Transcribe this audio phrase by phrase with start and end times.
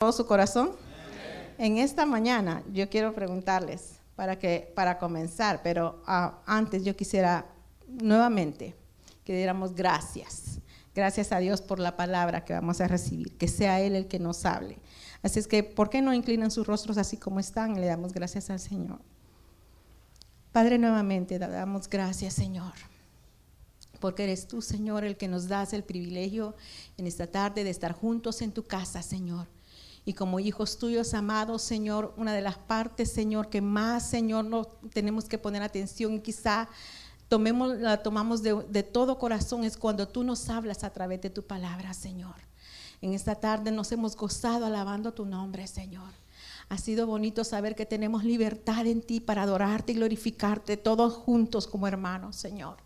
[0.00, 0.70] todo su corazón?
[1.58, 7.44] En esta mañana yo quiero preguntarles para que para comenzar, pero ah, antes yo quisiera
[7.86, 8.74] nuevamente
[9.26, 10.58] que diéramos gracias.
[10.94, 14.18] Gracias a Dios por la palabra que vamos a recibir, que sea Él el que
[14.18, 14.78] nos hable.
[15.22, 18.48] Así es que, ¿por qué no inclinan sus rostros así como están le damos gracias
[18.48, 19.00] al Señor?
[20.50, 22.72] Padre, nuevamente damos gracias, Señor,
[24.00, 26.54] porque eres tú, Señor, el que nos das el privilegio
[26.96, 29.46] en esta tarde de estar juntos en tu casa, Señor
[30.10, 34.64] y como hijos tuyos amados, Señor, una de las partes, Señor, que más, Señor, no
[34.92, 36.68] tenemos que poner atención y quizá
[37.28, 41.30] tomemos, la tomamos de, de todo corazón es cuando tú nos hablas a través de
[41.30, 42.34] tu palabra, Señor.
[43.00, 46.10] En esta tarde nos hemos gozado alabando tu nombre, Señor.
[46.68, 51.68] Ha sido bonito saber que tenemos libertad en ti para adorarte y glorificarte todos juntos
[51.68, 52.78] como hermanos, Señor.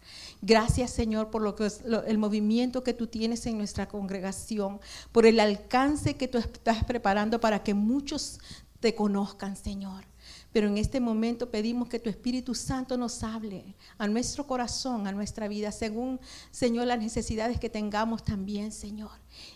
[0.46, 4.78] Gracias, Señor, por lo que es, el movimiento que tú tienes en nuestra congregación,
[5.10, 8.40] por el alcance que tú estás preparando para que muchos
[8.78, 10.04] te conozcan, Señor.
[10.52, 15.12] Pero en este momento pedimos que tu Espíritu Santo nos hable a nuestro corazón, a
[15.12, 16.20] nuestra vida, según,
[16.50, 19.12] Señor, las necesidades que tengamos también, Señor.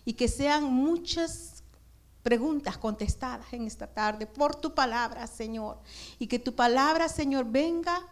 [0.07, 1.65] Y que sean muchas
[2.23, 5.81] preguntas contestadas en esta tarde por tu palabra, Señor.
[6.19, 8.09] Y que tu palabra, Señor, venga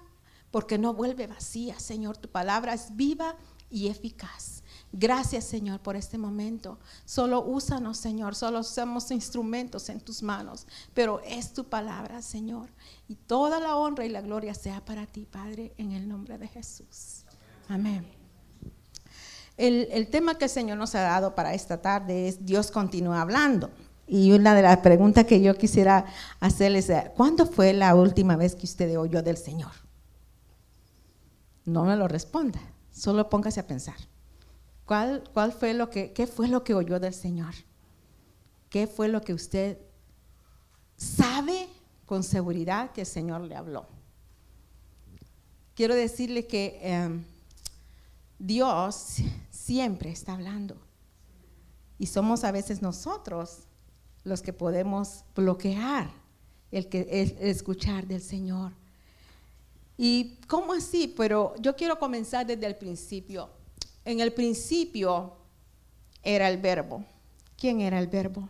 [0.57, 2.17] porque no vuelve vacía, Señor.
[2.17, 3.37] Tu palabra es viva
[3.69, 4.63] y eficaz.
[4.91, 6.79] Gracias, Señor, por este momento.
[7.05, 8.35] Solo úsanos, Señor.
[8.35, 10.67] Solo somos instrumentos en tus manos.
[10.95, 12.71] Pero es tu palabra, Señor.
[13.07, 16.49] Y toda la honra y la gloria sea para ti, Padre, en el nombre de
[16.49, 17.27] Jesús.
[17.69, 18.07] Amén.
[19.59, 23.21] El, el tema que el Señor nos ha dado para esta tarde es Dios continúa
[23.21, 23.71] hablando.
[24.07, 26.07] Y una de las preguntas que yo quisiera
[26.41, 29.86] hacerles es, ¿cuándo fue la última vez que usted oyó del Señor?
[31.67, 33.97] No me lo responda, solo póngase a pensar.
[34.87, 37.55] ¿Cuál, cuál fue lo que, ¿Qué fue lo que oyó del Señor?
[38.71, 39.79] ¿Qué fue lo que usted
[40.97, 41.69] sabe
[42.07, 43.87] con seguridad que el Señor le habló?
[45.75, 47.25] Quiero decirle que em,
[48.39, 49.17] Dios
[49.51, 50.77] siempre está hablando.
[51.99, 53.65] Y somos a veces nosotros
[54.25, 56.11] los que podemos bloquear
[56.71, 58.73] el, que, escuchar del Señor.
[59.97, 61.13] ¿Y cómo así?
[61.17, 63.51] Pero yo quiero comenzar desde el principio.
[64.05, 65.37] En el principio
[66.23, 67.05] era el verbo.
[67.57, 68.49] ¿Quién era el verbo?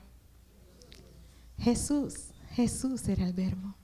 [1.58, 2.30] Jesús.
[2.52, 3.74] Jesús era el verbo.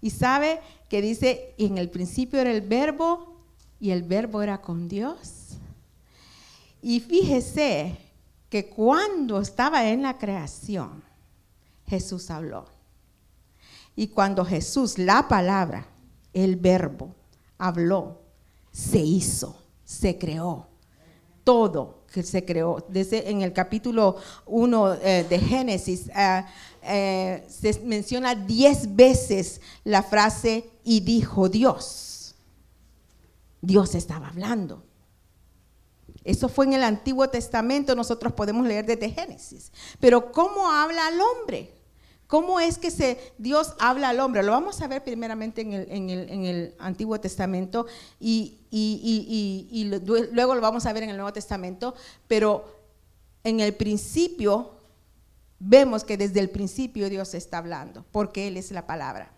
[0.00, 3.40] Y sabe que dice, en el principio era el verbo
[3.80, 5.56] y el verbo era con Dios.
[6.82, 7.96] Y fíjese
[8.48, 11.02] que cuando estaba en la creación,
[11.86, 12.66] Jesús habló.
[13.96, 15.88] Y cuando Jesús, la palabra,
[16.36, 17.14] el verbo,
[17.56, 18.20] habló,
[18.70, 20.66] se hizo, se creó.
[21.42, 22.84] Todo que se creó.
[22.88, 26.44] Desde en el capítulo 1 eh, de Génesis eh,
[26.82, 32.34] eh, se menciona diez veces la frase y dijo Dios.
[33.62, 34.82] Dios estaba hablando.
[36.22, 39.72] Eso fue en el Antiguo Testamento, nosotros podemos leer desde Génesis.
[40.00, 41.75] Pero ¿cómo habla al hombre?
[42.26, 44.42] ¿Cómo es que se, Dios habla al hombre?
[44.42, 47.86] Lo vamos a ver primeramente en el, Antiguo Testamento
[48.18, 48.58] y,
[50.32, 51.94] luego lo vamos a ver en el Nuevo Testamento,
[52.26, 52.76] pero
[53.44, 54.72] en el principio
[55.60, 59.30] vemos que desde el principio Dios está hablando, porque Él es la palabra.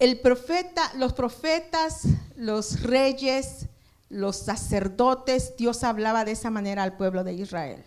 [0.00, 2.02] Los profetas,
[2.34, 3.66] los reyes,
[4.08, 7.84] los sacerdotes, Dios hablaba de esa manera al pueblo de Israel.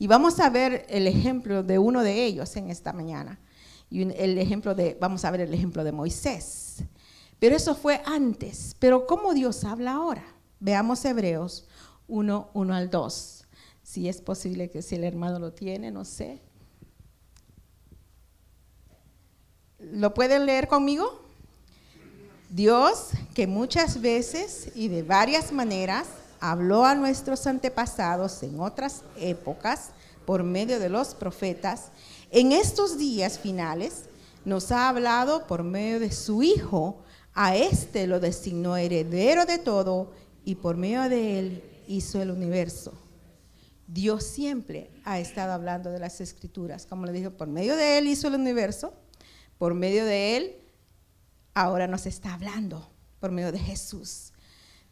[0.00, 3.38] Y vamos a ver el ejemplo de uno de ellos en esta mañana.
[3.90, 6.84] Y el ejemplo de, vamos a ver el ejemplo de Moisés.
[7.38, 8.74] Pero eso fue antes.
[8.78, 10.24] Pero ¿cómo Dios habla ahora?
[10.58, 11.68] Veamos Hebreos
[12.08, 13.44] 1, 1 al 2.
[13.82, 16.40] Si es posible que si el hermano lo tiene, no sé.
[19.78, 21.20] ¿Lo pueden leer conmigo?
[22.48, 26.06] Dios, que muchas veces y de varias maneras
[26.40, 29.90] habló a nuestros antepasados en otras épocas
[30.24, 31.92] por medio de los profetas,
[32.30, 34.04] en estos días finales
[34.44, 37.02] nos ha hablado por medio de su Hijo,
[37.34, 40.12] a éste lo designó heredero de todo
[40.44, 42.92] y por medio de él hizo el universo.
[43.86, 48.06] Dios siempre ha estado hablando de las escrituras, como le dije, por medio de él
[48.06, 48.94] hizo el universo,
[49.58, 50.56] por medio de él
[51.54, 52.88] ahora nos está hablando,
[53.18, 54.32] por medio de Jesús.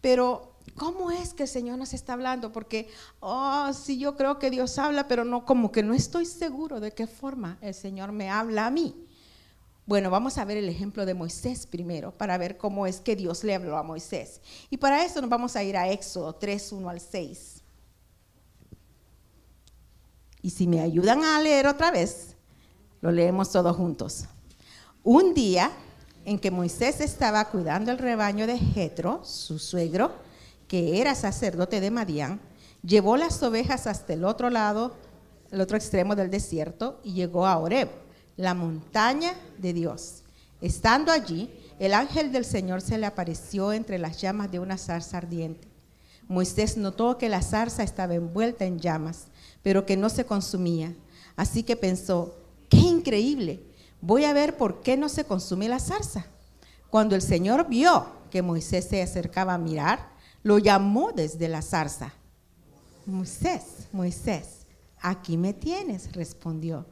[0.00, 2.52] Pero ¿Cómo es que el Señor nos está hablando?
[2.52, 2.88] Porque,
[3.20, 6.92] oh, sí, yo creo que Dios habla, pero no, como que no estoy seguro de
[6.92, 8.94] qué forma el Señor me habla a mí.
[9.86, 13.42] Bueno, vamos a ver el ejemplo de Moisés primero, para ver cómo es que Dios
[13.42, 14.40] le habló a Moisés.
[14.68, 17.62] Y para eso nos vamos a ir a Éxodo 3, 1 al 6.
[20.42, 22.36] Y si me ayudan a leer otra vez,
[23.00, 24.26] lo leemos todos juntos.
[25.02, 25.72] Un día
[26.24, 30.12] en que Moisés estaba cuidando el rebaño de Jetro, su suegro,
[30.68, 32.40] que era sacerdote de Madián,
[32.82, 34.94] llevó las ovejas hasta el otro lado,
[35.50, 37.88] el otro extremo del desierto, y llegó a Oreb,
[38.36, 40.22] la montaña de Dios.
[40.60, 45.16] Estando allí, el ángel del Señor se le apareció entre las llamas de una zarza
[45.16, 45.66] ardiente.
[46.28, 49.28] Moisés notó que la zarza estaba envuelta en llamas,
[49.62, 50.94] pero que no se consumía.
[51.36, 52.36] Así que pensó,
[52.68, 53.62] qué increíble,
[54.00, 56.26] voy a ver por qué no se consume la zarza.
[56.90, 62.12] Cuando el Señor vio que Moisés se acercaba a mirar, lo llamó desde la zarza.
[63.06, 64.66] Moisés, Moisés,
[65.00, 66.86] aquí me tienes, respondió.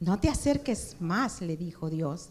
[0.00, 2.30] No te acerques más, le dijo Dios.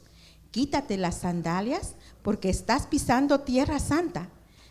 [0.51, 4.29] Quítate las sandalias porque estás pisando tierra santa.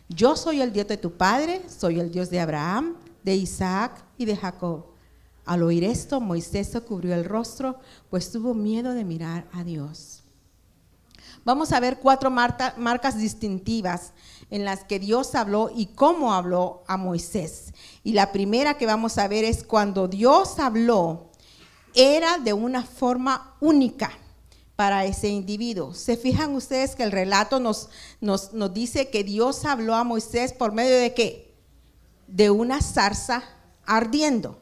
[0.08, 4.24] Yo soy el Dios de tu padre, soy el Dios de Abraham, de Isaac y
[4.24, 4.86] de Jacob.
[5.44, 7.78] Al oír esto, Moisés se cubrió el rostro,
[8.10, 10.24] pues tuvo miedo de mirar a Dios.
[11.44, 14.12] Vamos a ver cuatro marcas distintivas
[14.50, 17.74] en las que Dios habló y cómo habló a Moisés.
[18.02, 21.30] Y la primera que vamos a ver es cuando Dios habló,
[21.94, 24.12] era de una forma única
[24.76, 25.92] para ese individuo.
[25.94, 27.88] ¿Se fijan ustedes que el relato nos,
[28.20, 31.54] nos, nos dice que Dios habló a Moisés por medio de qué?
[32.28, 33.42] De una zarza
[33.84, 34.60] ardiendo.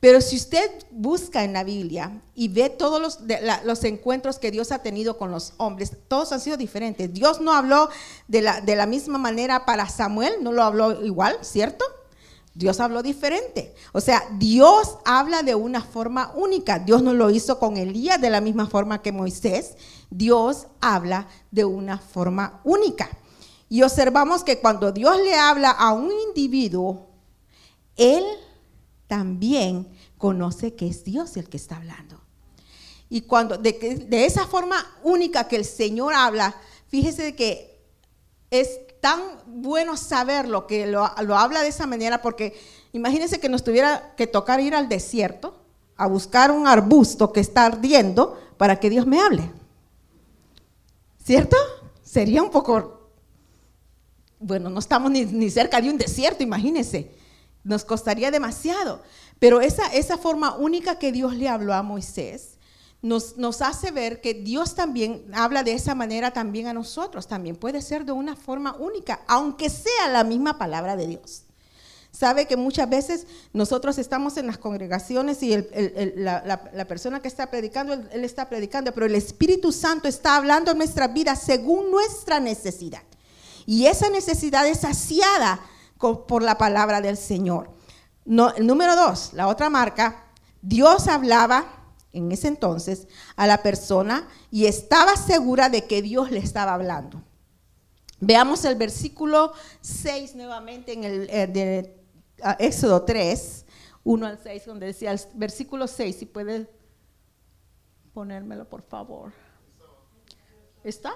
[0.00, 3.18] Pero si usted busca en la Biblia y ve todos los,
[3.64, 7.12] los, encuentros que Dios ha tenido con los hombres, todos han sido diferentes.
[7.12, 7.88] Dios no habló
[8.28, 11.84] de la, de la misma manera para Samuel, no lo habló igual, ¿cierto?
[12.54, 13.74] Dios habló diferente.
[13.92, 16.78] O sea, Dios habla de una forma única.
[16.78, 19.76] Dios no lo hizo con Elías de la misma forma que Moisés.
[20.10, 23.08] Dios habla de una forma única.
[23.68, 27.06] Y observamos que cuando Dios le habla a un individuo,
[27.96, 28.24] Él
[29.08, 29.88] también
[30.18, 32.20] conoce que es Dios el que está hablando.
[33.10, 33.72] Y cuando de,
[34.06, 36.54] de esa forma única que el Señor habla,
[36.88, 37.80] fíjese que
[38.50, 42.58] es tan bueno saberlo que lo, lo habla de esa manera porque
[42.92, 45.62] imagínense que nos tuviera que tocar ir al desierto
[45.96, 49.50] a buscar un arbusto que está ardiendo para que Dios me hable.
[51.24, 51.56] ¿Cierto?
[52.02, 53.10] Sería un poco,
[54.38, 57.17] bueno, no estamos ni, ni cerca de un desierto, imagínense
[57.68, 59.02] nos costaría demasiado.
[59.38, 62.58] Pero esa, esa forma única que Dios le habló a Moisés
[63.00, 67.28] nos, nos hace ver que Dios también habla de esa manera también a nosotros.
[67.28, 71.44] También puede ser de una forma única, aunque sea la misma palabra de Dios.
[72.10, 75.54] Sabe que muchas veces nosotros estamos en las congregaciones y
[76.16, 80.78] la, persona que está predicando, él, está predicando, pero el Espíritu Santo está hablando en
[80.78, 83.02] nuestra vida según nuestra necesidad.
[83.66, 85.60] Y esa necesidad es saciada
[85.98, 87.70] por la palabra del Señor.
[88.24, 90.24] número dos, la otra marca,
[90.62, 91.78] Dios hablaba
[92.12, 93.06] en ese entonces
[93.36, 97.22] a la persona y estaba segura de que Dios le estaba hablando.
[98.20, 101.96] Veamos el versículo 6 nuevamente en el eh,
[102.42, 103.64] ah, Éxodo 3,
[104.04, 106.68] 1 al 6, donde decía el versículo 6, si puede
[108.12, 109.32] ponérmelo por favor.
[110.82, 111.14] ¿Está?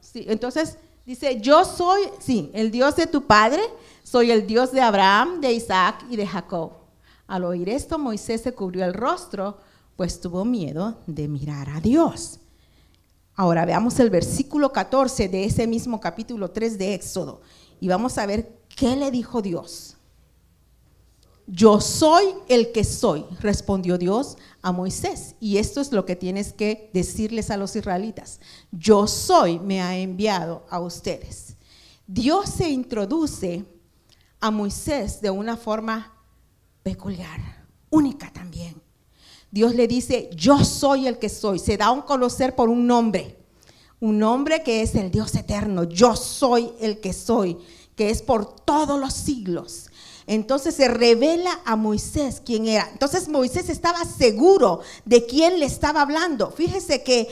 [0.00, 3.62] Sí, entonces dice, yo soy, sí, el Dios de tu padre,
[4.02, 6.72] soy el Dios de Abraham, de Isaac y de Jacob.
[7.26, 9.58] Al oír esto, Moisés se cubrió el rostro,
[9.96, 12.40] pues tuvo miedo de mirar a Dios.
[13.34, 17.40] Ahora veamos el versículo 14 de ese mismo capítulo 3 de Éxodo
[17.80, 19.95] y vamos a ver qué le dijo Dios.
[21.46, 25.36] Yo soy el que soy, respondió Dios a Moisés.
[25.38, 28.40] Y esto es lo que tienes que decirles a los israelitas.
[28.72, 31.56] Yo soy, me ha enviado a ustedes.
[32.06, 33.64] Dios se introduce
[34.40, 36.12] a Moisés de una forma
[36.82, 38.80] peculiar, única también.
[39.50, 41.58] Dios le dice, yo soy el que soy.
[41.58, 43.38] Se da a conocer por un nombre,
[44.00, 45.84] un nombre que es el Dios eterno.
[45.84, 47.58] Yo soy el que soy,
[47.94, 49.88] que es por todos los siglos.
[50.28, 52.88] Entonces se revela a Moisés quién era.
[52.90, 56.50] Entonces Moisés estaba seguro de quién le estaba hablando.
[56.50, 57.28] Fíjese que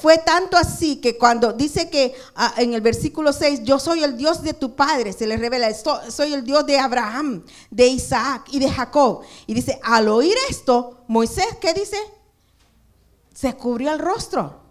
[0.00, 4.16] fue tanto así que cuando dice que ah, en el versículo 6, yo soy el
[4.16, 8.58] Dios de tu padre, se le revela, soy el Dios de Abraham, de Isaac y
[8.58, 9.20] de Jacob.
[9.46, 11.98] Y dice, al oír esto, Moisés, ¿qué dice?
[13.32, 14.62] Se cubrió el rostro.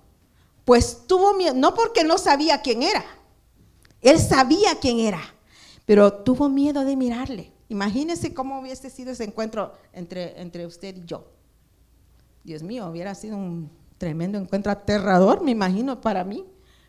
[0.66, 3.06] Pues tuvo miedo, no porque no sabía quién era,
[4.02, 5.35] él sabía quién era
[5.86, 7.52] pero tuvo miedo de mirarle.
[7.70, 11.32] Imagínese cómo hubiese sido ese encuentro entre, entre usted y yo.
[12.44, 16.46] Dios mío, hubiera sido un tremendo encuentro aterrador, me imagino, para mí,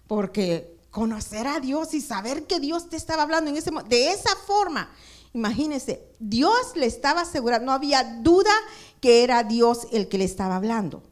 [0.07, 4.91] porque conocer a Dios y saber que Dios te estaba hablando de esa forma.
[5.33, 8.53] Imagínense, Dios le estaba asegurando, no había duda
[9.01, 11.03] que era Dios el que le estaba hablando.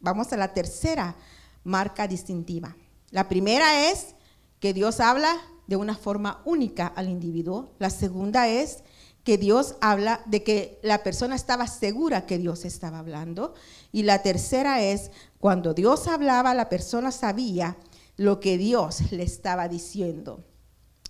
[0.00, 1.16] Vamos a la tercera
[1.64, 2.76] marca distintiva.
[3.10, 4.14] La primera es
[4.60, 5.36] que Dios habla
[5.66, 7.70] de una forma única al individuo.
[7.78, 8.84] La segunda es
[9.24, 13.54] que Dios habla de que la persona estaba segura que Dios estaba hablando.
[13.90, 17.76] Y la tercera es cuando Dios hablaba, la persona sabía
[18.16, 20.44] lo que Dios le estaba diciendo.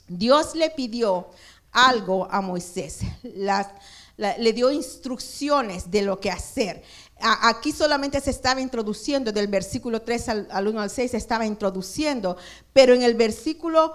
[0.07, 1.29] Dios le pidió
[1.73, 3.01] algo a Moisés,
[4.17, 6.83] le dio instrucciones de lo que hacer.
[7.21, 12.37] Aquí solamente se estaba introduciendo, del versículo 3 al, 1 al 6 se estaba introduciendo,
[12.73, 13.95] pero en el versículo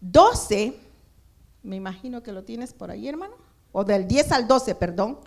[0.00, 0.84] 12
[1.64, 3.34] me imagino que lo tienes por ahí, hermano.
[3.72, 5.18] O del 10 al 12, perdón.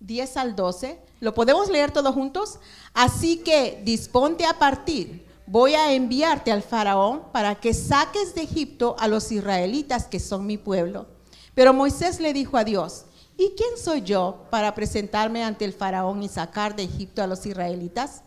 [0.00, 1.00] 10 al 12.
[1.20, 2.60] ¿Lo podemos leer todos juntos?
[2.92, 5.26] Así que disponte a partir.
[5.46, 10.46] Voy a enviarte al faraón para que saques de Egipto a los israelitas que son
[10.46, 11.06] mi pueblo.
[11.54, 13.06] Pero Moisés le dijo a Dios,
[13.42, 17.44] ¿y quién soy yo para presentarme ante el faraón y sacar de Egipto a los
[17.44, 18.22] israelitas?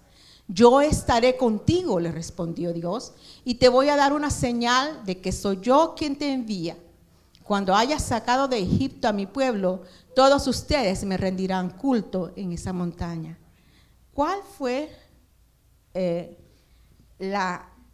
[0.48, 5.32] Yo estaré contigo, le respondió Dios, y te voy a dar una señal de que
[5.32, 6.78] soy yo quien te envía.
[7.44, 9.84] Cuando haya sacado de Egipto a mi pueblo,
[10.16, 13.38] todos ustedes me rendirán culto en esa montaña.
[14.14, 14.92] ¿Cuál fue
[15.94, 16.38] eh,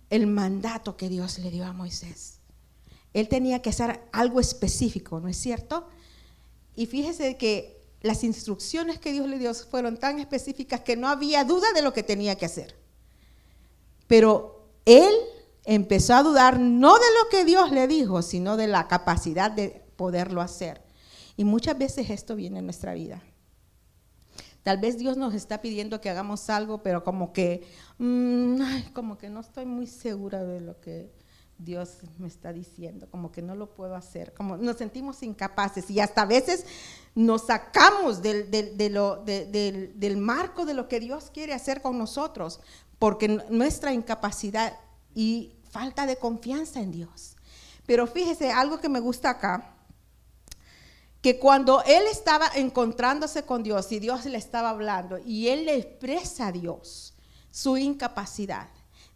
[0.10, 2.40] el mandato que Dios le dio a Moisés?
[3.14, 5.88] Él tenía que hacer algo específico, ¿no es cierto?
[6.82, 11.44] Y fíjese que las instrucciones que Dios le dio fueron tan específicas que no había
[11.44, 12.76] duda de lo que tenía que hacer.
[14.08, 15.14] Pero él
[15.64, 19.84] empezó a dudar no de lo que Dios le dijo, sino de la capacidad de
[19.96, 20.82] poderlo hacer.
[21.38, 23.22] Y muchas veces esto viene en nuestra vida.
[24.64, 27.64] Tal vez Dios nos está pidiendo que hagamos algo, pero como que,
[28.00, 28.60] mm,
[28.94, 31.12] como que no estoy muy segura de lo que
[31.64, 36.00] Dios me está diciendo, como que no lo puedo hacer, como nos sentimos incapaces y
[36.00, 36.66] hasta a veces
[37.14, 42.62] nos sacamos del, del marco de lo que Dios quiere hacer con nosotros,
[42.98, 44.78] porque nuestra incapacidad
[45.14, 47.36] y falta de confianza en Dios.
[47.86, 49.76] Pero fíjese, algo que me gusta acá,
[51.22, 55.76] que cuando él estaba encontrándose con Dios y Dios le estaba hablando y él le
[55.76, 57.14] expresa a Dios
[57.52, 58.70] su incapacidad,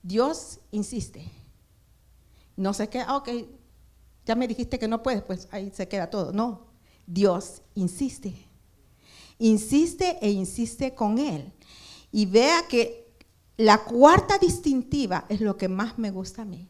[0.03, 1.44] Dios insiste.
[2.55, 3.29] No se queda, ok,
[4.25, 6.31] ya me dijiste que no puedes, pues ahí se queda todo.
[6.31, 6.67] No,
[7.05, 8.47] Dios insiste.
[9.37, 11.53] Insiste e insiste con él.
[12.11, 13.13] Y vea que
[13.57, 16.69] la cuarta distintiva es lo que más me gusta a mí.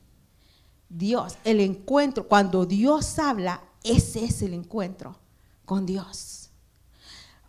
[0.90, 5.18] Dios, el encuentro, cuando Dios habla, ese es el encuentro
[5.66, 6.50] con Dios.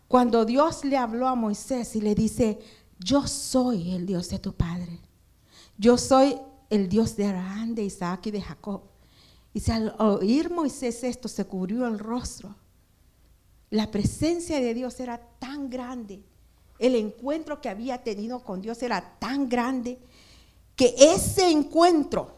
[0.08, 2.58] Cuando Dios le habló a Moisés y le dice,
[2.98, 5.00] yo soy el Dios de tu padre.
[5.78, 6.38] Yo soy
[6.70, 8.82] el Dios de Abraham, de Isaac y de Jacob.
[9.54, 12.54] Y si al oír Moisés esto se cubrió el rostro.
[13.70, 16.22] La presencia de Dios era tan grande
[16.78, 19.98] el encuentro que había tenido con Dios era tan grande
[20.74, 22.34] que ese encuentro,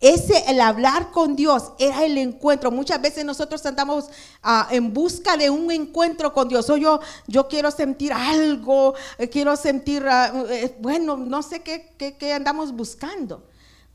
[0.00, 2.70] ese el hablar con Dios era el encuentro.
[2.70, 4.10] Muchas veces nosotros andamos
[4.42, 6.68] ah, en busca de un encuentro con Dios.
[6.68, 11.94] O yo, yo quiero sentir algo, eh, quiero sentir, ah, eh, bueno, no sé qué,
[11.96, 13.46] qué andamos buscando.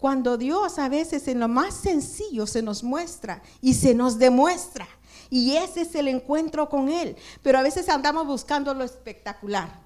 [0.05, 4.87] Cuando Dios a veces en lo más sencillo se nos muestra y se nos demuestra.
[5.31, 7.15] Y ese es el encuentro con Él.
[7.41, 9.81] Pero a veces andamos buscando lo espectacular.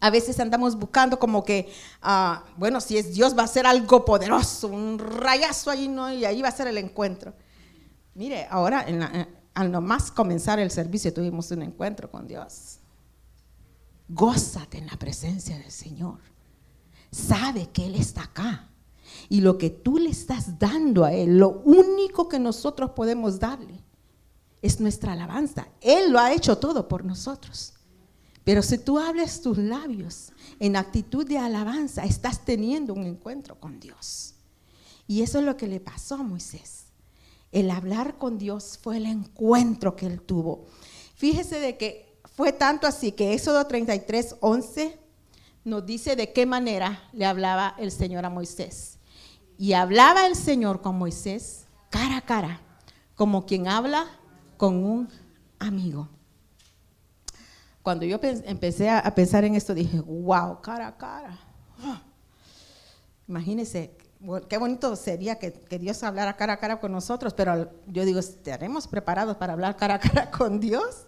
[0.00, 4.02] A veces andamos buscando como que, ah, bueno, si es Dios va a ser algo
[4.02, 6.10] poderoso, un rayazo ahí, ¿no?
[6.10, 7.34] Y ahí va a ser el encuentro.
[8.14, 9.02] Mire, ahora en
[9.52, 12.78] al nomás comenzar el servicio tuvimos un encuentro con Dios.
[14.08, 16.20] Gózate en la presencia del Señor.
[17.10, 18.70] Sabe que Él está acá.
[19.28, 23.82] Y lo que tú le estás dando a Él, lo único que nosotros podemos darle,
[24.62, 25.68] es nuestra alabanza.
[25.80, 27.74] Él lo ha hecho todo por nosotros.
[28.44, 33.80] Pero si tú hables tus labios en actitud de alabanza, estás teniendo un encuentro con
[33.80, 34.34] Dios.
[35.08, 36.84] Y eso es lo que le pasó a Moisés.
[37.52, 40.66] El hablar con Dios fue el encuentro que él tuvo.
[41.14, 44.98] Fíjese de que fue tanto así que Éxodo 33, 11
[45.64, 48.95] nos dice de qué manera le hablaba el Señor a Moisés.
[49.58, 52.60] Y hablaba el Señor con Moisés cara a cara,
[53.14, 54.06] como quien habla
[54.56, 55.08] con un
[55.58, 56.08] amigo.
[57.82, 61.38] Cuando yo empecé a pensar en esto, dije, wow, cara a cara.
[63.28, 63.96] Imagínense,
[64.48, 68.86] qué bonito sería que, Dios hablara cara a cara con nosotros, pero yo digo, ¿estaremos
[68.86, 71.06] preparados para hablar cara a cara con Dios?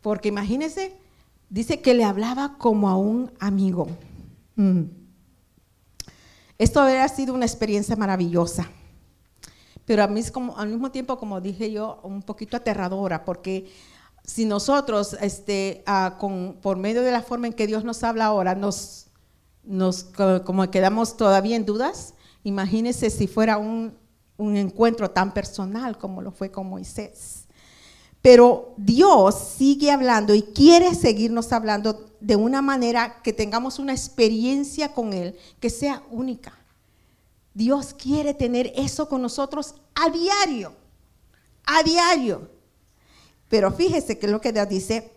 [0.00, 0.96] Porque imagínense,
[1.50, 3.88] dice que le hablaba como a un amigo.
[4.56, 4.82] Mm.
[6.58, 8.68] Esto habría sido una experiencia maravillosa.
[9.84, 13.72] pero a mí como, al mismo tiempo, como dije yo, un poquito aterradora, porque
[14.24, 18.26] si nosotros, este, ah, con, por medio de la forma en que Dios nos habla
[18.26, 19.06] ahora, nos,
[19.62, 20.04] nos
[20.44, 23.96] como quedamos todavía en dudas, imagínese si fuera un,
[24.36, 27.37] un encuentro tan personal como lo fue con Moisés.
[28.22, 34.92] Pero Dios sigue hablando y quiere seguirnos hablando de una manera que tengamos una experiencia
[34.92, 36.58] con Él que sea única.
[37.54, 40.74] Dios quiere tener eso con nosotros a diario,
[41.64, 42.50] a diario.
[43.48, 45.12] Pero fíjese que lo que Dios dice,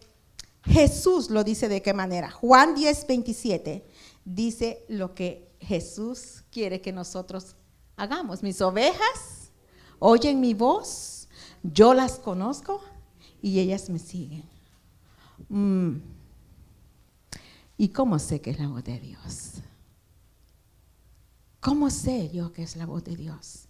[0.64, 2.32] Jesús lo dice de qué manera.
[2.32, 3.86] Juan 10, 27
[4.26, 7.56] dice lo que Jesús quiere que nosotros
[7.96, 8.44] hagamos.
[8.44, 9.52] Mis ovejas
[10.00, 11.28] oyen mi voz,
[11.64, 12.82] yo las conozco
[13.42, 14.44] y ellas me siguen.
[15.50, 15.98] Mm.
[17.78, 19.54] ¿Y cómo sé que es la voz de Dios?
[21.60, 23.68] ¿Cómo sé yo que es la voz de Dios?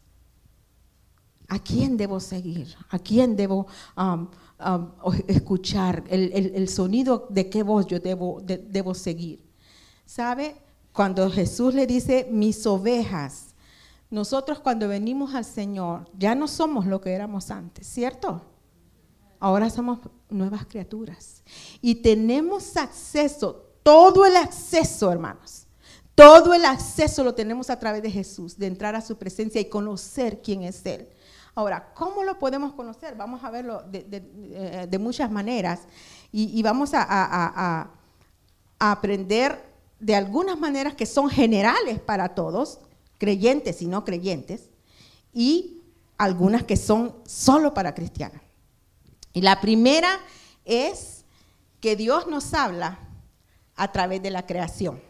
[1.48, 2.76] ¿A quién debo seguir?
[2.90, 4.28] ¿A quién debo um,
[4.66, 4.92] um,
[5.28, 6.04] escuchar?
[6.10, 9.44] El, sonido de qué voz yo debo, debo seguir.
[10.06, 10.56] ¿Sabe?
[10.94, 13.56] Cuando Jesús le dice, mis ovejas,
[14.10, 18.42] nosotros cuando venimos al Señor ya no somos lo que éramos antes, ¿cierto?
[19.42, 19.98] Ahora somos
[20.30, 21.42] nuevas criaturas.
[21.82, 25.66] Y tenemos acceso, todo el acceso, hermanos.
[26.14, 29.66] Todo el acceso lo tenemos a través de Jesús, de entrar a su presencia y
[29.66, 31.10] conocer quién es Él.
[31.56, 33.16] Ahora, ¿cómo lo podemos conocer?
[33.16, 35.80] Vamos a verlo de, muchas maneras
[36.32, 37.90] y, vamos a,
[38.78, 39.60] aprender
[40.00, 42.80] de algunas maneras que son generales para todos,
[43.18, 44.70] creyentes y no creyentes,
[45.34, 45.82] y
[46.20, 48.51] algunas que son solo para cristianos.
[49.34, 50.20] Y la primera
[50.66, 51.24] es
[51.80, 53.00] que Dios nos habla
[53.76, 55.02] a través de la creación.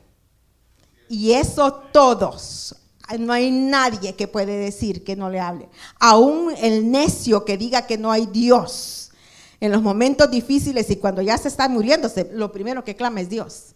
[1.10, 2.76] Y eso todos.
[3.20, 5.68] No hay nadie que puede decir que no le hable.
[6.00, 9.12] Aún el necio que diga que no hay Dios.
[9.60, 13.30] En los momentos difíciles y cuando ya se está muriéndose, lo primero que clama es
[13.30, 13.76] Dios.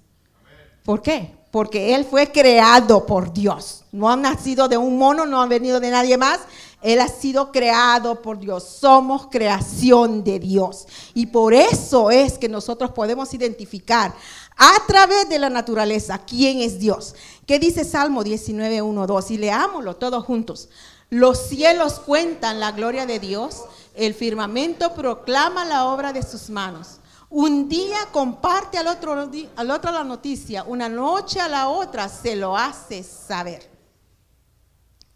[0.85, 1.35] ¿Por qué?
[1.51, 3.83] Porque Él fue creado por Dios.
[3.91, 6.39] No ha nacido de un mono, no ha venido de nadie más.
[6.81, 8.63] Él ha sido creado por Dios.
[8.63, 10.87] Somos creación de Dios.
[11.13, 14.13] Y por eso es que nosotros podemos identificar
[14.57, 17.15] a través de la naturaleza quién es Dios.
[17.45, 19.31] ¿Qué dice Salmo 19, 1, 2?
[19.31, 20.69] Y leámoslo todos juntos.
[21.09, 26.99] Los cielos cuentan la gloria de Dios, el firmamento proclama la obra de sus manos.
[27.29, 32.35] Un día comparte al otro, al otro la noticia, una noche a la otra se
[32.35, 33.69] lo hace saber.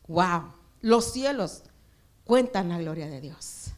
[0.07, 0.58] Wow.
[0.81, 1.63] Los cielos
[2.23, 3.71] cuentan la gloria de Dios.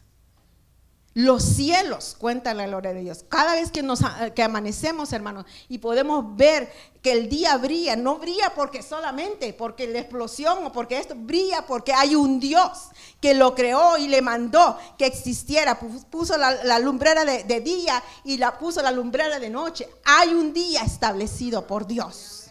[1.14, 3.24] Los cielos cuentan la gloria de Dios.
[3.28, 4.00] Cada vez que, nos,
[4.34, 9.86] que amanecemos, hermanos, y podemos ver que el día brilla, no brilla porque solamente, porque
[9.86, 12.88] la explosión o porque esto, brilla porque hay un Dios
[13.20, 15.78] que lo creó y le mandó que existiera.
[15.78, 19.86] Puso la, lumbrera de día y la puso la lumbrera de noche.
[20.04, 22.41] Hay un día establecido por Dios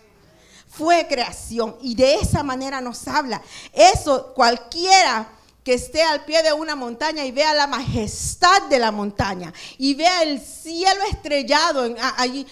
[0.72, 3.42] fue creación y de esa manera nos habla.
[3.74, 5.30] Eso cualquiera
[5.64, 9.94] que esté al pie de una montaña y vea la majestad de la montaña y
[9.94, 12.48] vea el cielo estrellado allí,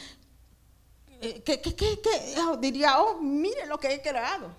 [1.22, 4.54] eh, ¿qué, oh, diría, oh, mire lo que he creado.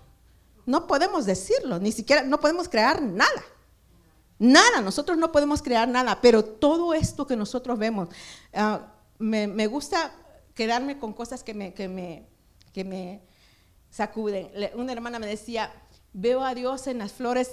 [0.65, 3.45] No podemos decirlo, ni siquiera, no podemos crear nada.
[4.39, 8.09] Nada, nosotros no podemos crear nada, pero todo esto que nosotros vemos,
[8.55, 8.87] ah,
[9.19, 10.15] me, gusta
[10.55, 12.27] quedarme con cosas que me, que me,
[12.73, 13.30] que me
[13.91, 14.51] sacuden.
[14.75, 15.73] Una hermana me decía,
[16.13, 17.51] veo a Dios en las flores,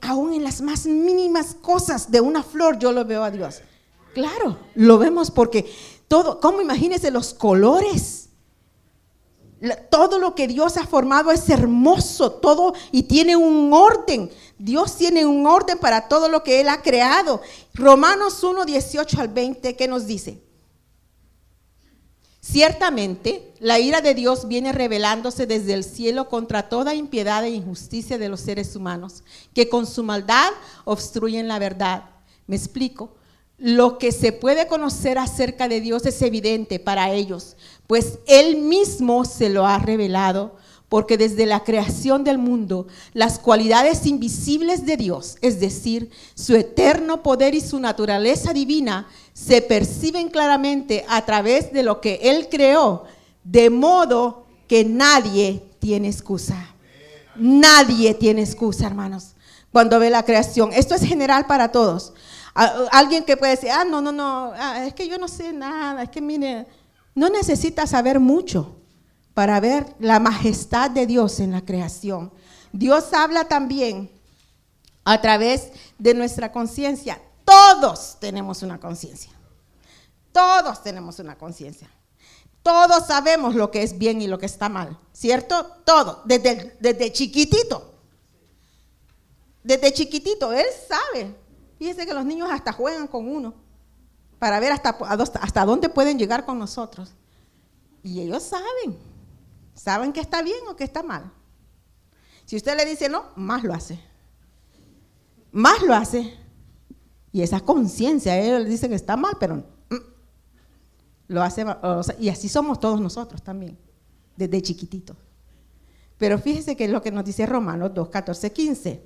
[0.00, 3.62] aún en las más mínimas cosas de una flor, yo lo veo a Dios.
[4.14, 5.70] Claro, lo vemos porque
[6.08, 8.22] todo, ¿cómo imagínense los colores?
[9.90, 14.30] todo lo que Dios ha formado es hermoso, todo y tiene un orden.
[14.58, 17.40] Dios tiene un orden para todo lo que Él ha creado.
[17.74, 20.42] Romanos 1, 18 al 20, ¿qué nos dice?
[22.48, 28.18] Ciertamente, la ira de Dios viene revelándose desde el cielo contra toda impiedad e injusticia
[28.18, 30.52] de los seres humanos, que con su maldad
[30.84, 32.04] obstruyen la verdad.
[32.46, 33.16] Me explico.
[33.58, 37.56] Lo que se puede conocer acerca de Dios es evidente para ellos,
[37.86, 40.56] pues Él mismo se lo ha revelado
[40.88, 47.22] porque desde la creación del mundo, las cualidades invisibles de Dios, es decir, su eterno
[47.22, 53.04] poder y su naturaleza divina, se perciben claramente a través de lo que Él creó,
[53.44, 56.56] de modo que nadie tiene excusa.
[57.34, 59.34] Nadie tiene excusa, hermanos,
[59.70, 60.70] cuando ve la creación.
[60.72, 62.14] Esto es general para todos.
[62.90, 66.04] Alguien que puede decir, ah, no, no, no, ah, es que yo no sé nada,
[66.04, 66.66] es que mire,
[67.14, 68.74] no necesita saber mucho
[69.34, 72.32] para ver la majestad de Dios en la creación.
[72.72, 74.10] Dios habla también
[75.04, 77.20] a través de nuestra conciencia.
[77.46, 79.32] Todos tenemos una conciencia.
[80.32, 81.88] Todos tenemos una conciencia.
[82.62, 85.64] Todos sabemos lo que es bien y lo que está mal, ¿cierto?
[85.84, 87.94] Todo, desde, desde chiquitito.
[89.62, 91.34] Desde chiquitito, él sabe.
[91.78, 93.54] Fíjese que los niños hasta juegan con uno
[94.40, 94.90] para ver hasta,
[95.40, 97.14] hasta dónde pueden llegar con nosotros.
[98.02, 98.98] Y ellos saben,
[99.74, 101.32] saben que está bien o que está mal.
[102.44, 104.00] Si usted le dice no, más lo hace.
[105.52, 106.45] Más lo hace.
[107.36, 109.96] Y esa conciencia, él le dice que está mal, pero mm,
[111.28, 111.66] lo hace.
[112.18, 113.76] y así somos todos nosotros también,
[114.38, 115.14] desde chiquitito.
[116.16, 119.02] Pero fíjese que es lo que nos dice Romanos 2, 14, 15.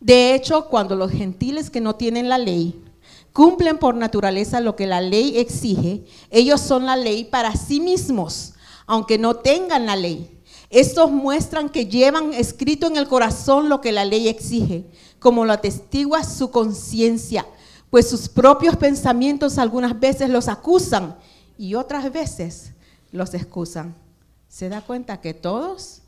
[0.00, 2.82] De hecho, cuando los gentiles que no tienen la ley
[3.34, 8.54] cumplen por naturaleza lo que la ley exige, ellos son la ley para sí mismos,
[8.86, 10.34] aunque no tengan la ley.
[10.70, 14.86] Estos muestran que llevan escrito en el corazón lo que la ley exige,
[15.24, 17.46] como lo atestigua su conciencia,
[17.88, 21.16] pues sus propios pensamientos algunas veces los acusan
[21.56, 22.72] y otras veces
[23.10, 23.94] los excusan.
[24.48, 26.02] ¿Se da cuenta que todos,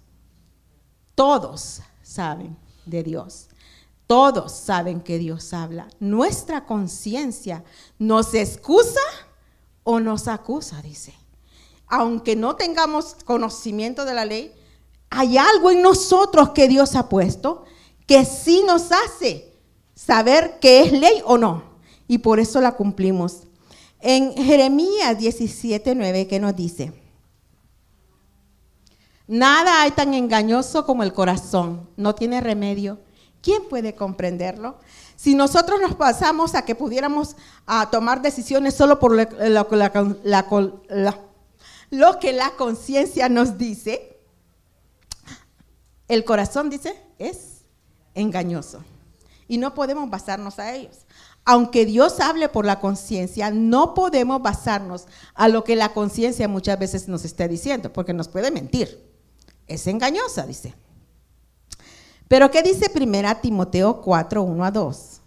[1.15, 3.49] todos saben de Dios?
[4.07, 5.89] Todos saben que Dios habla.
[5.99, 7.65] Nuestra conciencia
[7.99, 9.01] nos excusa
[9.83, 11.15] o nos acusa, dice.
[11.87, 14.53] Aunque no tengamos conocimiento de la ley,
[15.09, 17.65] hay algo en nosotros que Dios ha puesto
[18.07, 19.53] que sí nos hace
[19.95, 21.64] saber que es ley o no.
[22.09, 23.42] Y por eso la cumplimos.
[24.01, 26.92] En Jeremías 17:9, ¿qué nos dice?
[29.27, 33.01] Nada hay tan engañoso como el corazón, no tiene remedio.
[33.42, 34.79] ¿Quién puede comprenderlo?
[35.16, 39.25] Si nosotros nos pasamos a que pudiéramos a tomar decisiones solo por lo,
[41.90, 44.21] lo que la conciencia nos dice,
[46.07, 47.56] el corazón dice es
[48.17, 48.83] engañoso.
[49.47, 51.07] Y no podemos basarnos a ellos.
[51.45, 56.77] Aunque Dios hable por la conciencia, no podemos basarnos a lo que la conciencia muchas
[56.77, 59.07] veces nos esté diciendo, porque nos puede mentir.
[59.69, 60.75] Es engañosa, dice.
[62.27, 65.21] Pero ¿qué dice primera Timoteo 4, 1 a 2?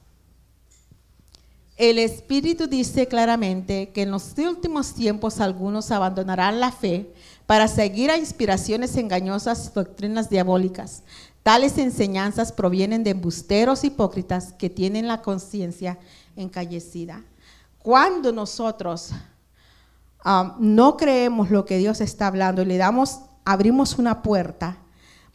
[1.77, 7.13] El Espíritu dice claramente que en los últimos tiempos algunos abandonarán la fe
[7.45, 11.03] para seguir a inspiraciones engañosas y doctrinas diabólicas.
[11.43, 15.97] Tales enseñanzas provienen de embusteros hipócritas que tienen la conciencia
[16.35, 17.23] encallecida.
[17.79, 19.11] Cuando nosotros
[20.25, 24.77] um, no creemos lo que Dios está hablando y le damos, abrimos una puerta,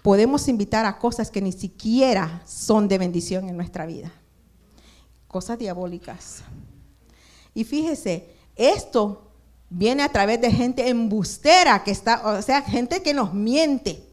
[0.02, 4.12] podemos invitar a cosas que ni siquiera son de bendición en nuestra vida.
[5.26, 6.42] Cosas diabólicas.
[7.54, 9.30] Y fíjese, esto
[9.70, 14.06] viene a través de gente embustera que está, o sea, gente que nos miente,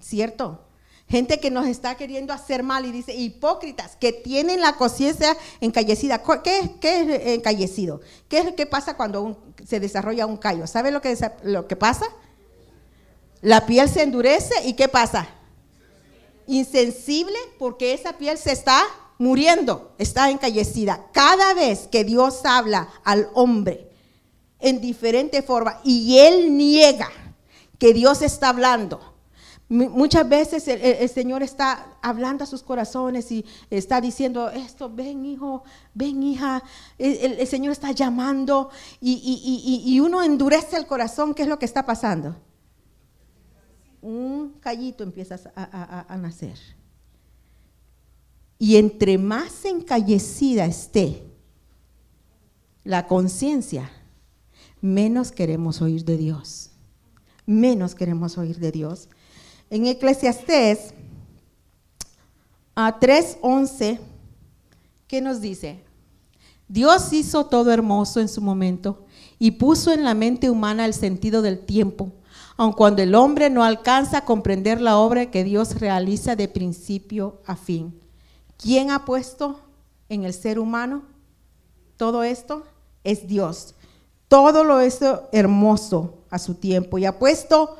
[0.00, 0.67] ¿cierto?
[1.08, 6.22] Gente que nos está queriendo hacer mal y dice, hipócritas, que tienen la conciencia encallecida.
[6.42, 8.00] ¿Qué, ¿Qué, es encallecido?
[8.28, 10.66] ¿Qué es pasa cuando se desarrolla un callo?
[10.66, 12.06] ¿Sabe lo que, lo que pasa?
[13.40, 15.28] La piel se endurece y ¿qué pasa?
[16.46, 18.84] Insensible porque esa piel se está
[19.16, 21.06] muriendo, está encallecida.
[21.12, 23.90] Cada vez que Dios habla al hombre
[24.60, 27.10] en diferente forma y él niega
[27.78, 29.07] que Dios está hablando,
[29.68, 35.62] Muchas veces el, Señor está hablando a sus corazones y está diciendo esto, ven hijo,
[35.92, 36.62] ven hija,
[36.96, 41.84] el, Señor está llamando y, y, uno endurece el corazón, ¿qué es lo que está
[41.84, 42.36] pasando?
[44.00, 46.58] un callito empieza a, nacer.
[48.58, 51.22] Y entre más encallecida esté
[52.84, 53.90] la conciencia,
[54.80, 56.70] menos queremos oír de Dios.
[57.46, 59.08] Menos queremos oír de Dios.
[59.70, 60.94] En Eclesiastés
[62.74, 63.98] a 3:11,
[65.06, 65.82] ¿qué nos dice?
[66.68, 69.04] Dios hizo todo hermoso en su momento
[69.38, 72.12] y puso en la mente humana el sentido del tiempo
[72.58, 77.40] aun cuando el hombre no alcanza a comprender la obra que Dios realiza de principio
[77.46, 77.98] a fin.
[78.56, 79.60] ¿Quién ha puesto
[80.08, 81.04] en el ser humano
[81.96, 82.64] todo esto?
[83.04, 83.76] Es Dios.
[84.26, 87.76] Todo lo esto hermoso a su tiempo y ha puesto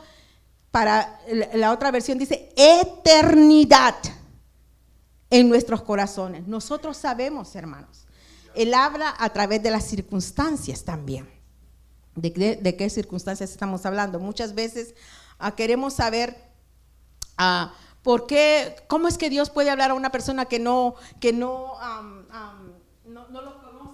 [0.78, 1.18] para
[1.54, 3.96] la otra versión dice eternidad
[5.28, 6.46] en nuestros corazones.
[6.46, 8.06] Nosotros sabemos, hermanos.
[8.54, 11.28] Él habla a través de las circunstancias también.
[12.14, 14.20] ¿De, qué circunstancias estamos hablando?
[14.20, 14.94] Muchas veces
[15.40, 16.36] ah, queremos saber
[17.36, 21.32] ah, por qué, cómo es que Dios puede hablar a una persona que no, que
[21.32, 22.17] no, no,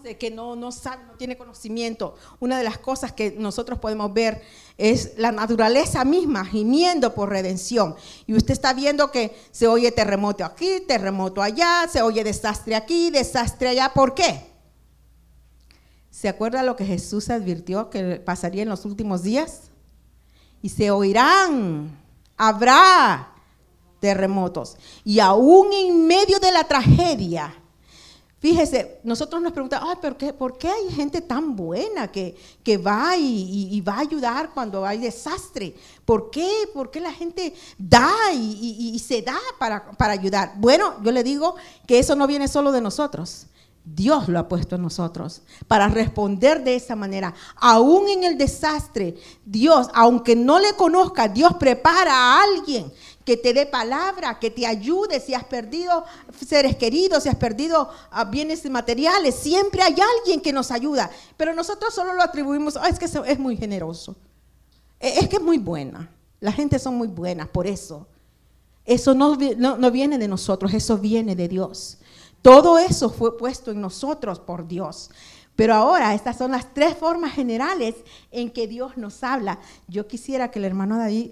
[0.05, 4.43] que no, no sabe, no tiene conocimiento, una de las cosas que nosotros podemos ver
[4.77, 7.97] es la naturaleza misma gimiendo por redención.
[8.27, 13.11] Y usted está viendo que se oye terremoto aquí, terremoto allá, se oye desastre aquí,
[13.11, 13.93] desastre allá.
[13.95, 14.53] ¿Por qué?
[16.11, 19.71] ¿Se acuerda lo que Jesús advirtió que pasaría en los últimos días?
[20.63, 21.99] Y se oirán,
[22.37, 23.33] habrá
[24.01, 24.77] terremotos.
[25.05, 27.55] Y aún en medio de la tragedia,
[28.45, 33.17] Fíjese, nosotros nos preguntamos, ¿pero qué, ¿por qué hay gente tan buena que, que va
[33.17, 35.75] y, va a ayudar cuando hay desastre?
[36.05, 36.69] ¿Por qué?
[36.75, 40.53] ¿Por qué la gente da y, se da para, para ayudar?
[40.59, 41.55] Bueno, yo le digo
[41.87, 43.47] que eso no viene solo de nosotros.
[43.83, 47.33] Dios lo ha puesto en nosotros para responder de esa manera.
[47.57, 49.15] Aún en el desastre,
[49.47, 52.93] Dios, aunque no le conozca, Dios prepara a alguien
[53.25, 56.05] que te dé palabra, que te ayude si has perdido
[56.47, 59.35] seres queridos, si has perdido ah, bienes materiales.
[59.35, 63.57] Siempre hay alguien que nos ayuda, pero nosotros solo lo atribuimos, es que es muy
[63.57, 64.17] generoso,
[65.01, 66.11] e, es que es muy buena.
[66.41, 68.07] La gente son muy buenas, por eso.
[68.85, 71.99] Eso no, no viene de nosotros, eso viene de Dios.
[72.43, 75.11] Todo eso fue puesto en nosotros por Dios.
[75.57, 77.95] Pero ahora estas son las tres formas generales
[78.31, 79.61] en que Dios nos habla.
[79.89, 81.31] Yo quisiera que el hermano David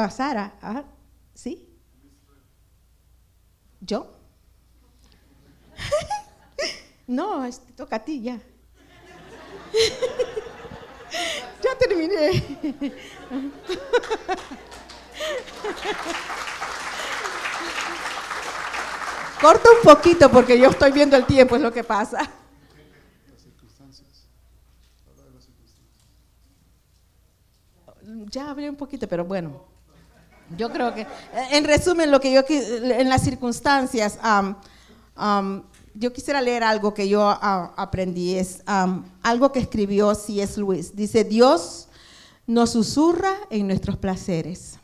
[0.00, 0.82] pasara a,
[1.34, 1.68] ¿sí?
[3.80, 4.10] ¿Yo?
[7.06, 8.40] no, toca a ti ya.
[11.62, 12.30] ya terminé.
[19.38, 22.26] Corta un poquito porque yo estoy viendo el tiempo, es lo que pasa.
[28.30, 29.69] Ya hablé un poquito, pero bueno.
[30.56, 31.06] Yo creo que,
[31.52, 34.18] en resumen, lo que yo, en las circunstancias,
[35.94, 38.62] yo quisiera leer algo que yo aprendí, es
[39.22, 40.58] algo que escribió C.S.
[40.58, 40.94] Lewis.
[40.96, 41.88] Dice, Dios
[42.46, 44.78] nos susurra en nuestros placeres,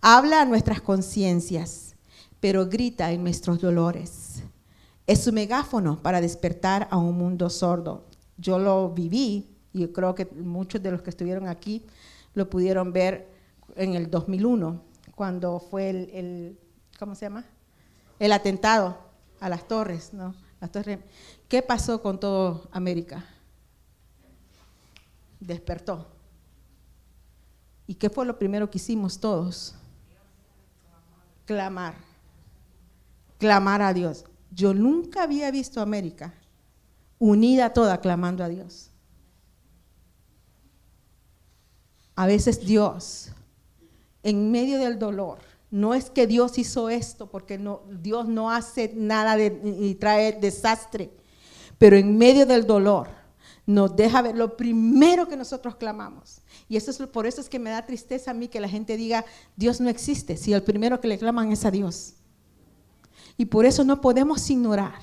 [0.00, 1.94] habla a nuestras conciencias,
[2.40, 4.42] pero grita en nuestros dolores.
[5.06, 8.06] Es su megáfono para despertar a un mundo sordo.
[8.38, 11.84] Yo lo viví y creo que muchos de los que estuvieron aquí
[12.32, 13.28] lo pudieron ver
[13.76, 16.58] en el 2001 cuando fue el,
[16.98, 17.44] ¿cómo se llama?
[18.18, 18.98] El atentado
[19.40, 20.34] a las torres, ¿no?
[20.60, 20.98] Las torres.
[21.48, 23.24] ¿Qué pasó con toda América?
[25.40, 26.08] Despertó.
[27.86, 29.74] ¿Y qué fue lo primero que hicimos todos?
[31.44, 31.94] Clamar.
[33.38, 34.24] Clamar a Dios.
[34.50, 36.32] Yo nunca había visto América
[37.18, 38.90] unida toda clamando a Dios.
[42.16, 43.30] A veces Dios
[44.24, 45.38] en medio del dolor.
[45.70, 47.60] No es que Dios hizo esto, porque
[48.00, 51.10] Dios no hace nada de, trae desastre,
[51.78, 53.08] pero en medio del dolor
[53.66, 56.40] nos deja ver lo primero que nosotros clamamos.
[56.68, 58.96] Y eso es, por eso es que me da tristeza a mí que la gente
[58.96, 59.24] diga,
[59.56, 62.14] Dios no existe, si el primero que le claman es a Dios.
[63.36, 64.94] Y por eso no podemos ignorar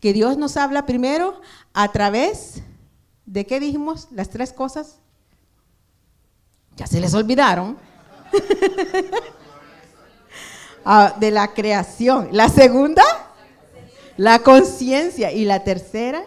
[0.00, 1.40] que Dios nos habla primero
[1.72, 2.62] a través
[3.24, 5.00] de qué dijimos, las tres cosas.
[6.76, 7.78] Ya se les olvidaron
[10.90, 12.30] Ah, de la creación.
[12.32, 13.02] La segunda,
[14.16, 15.32] la conciencia.
[15.32, 16.24] Y la tercera,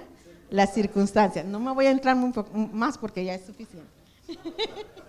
[0.52, 1.44] la circunstancia.
[1.44, 3.90] No me voy a entrar más porque ya es suficiente.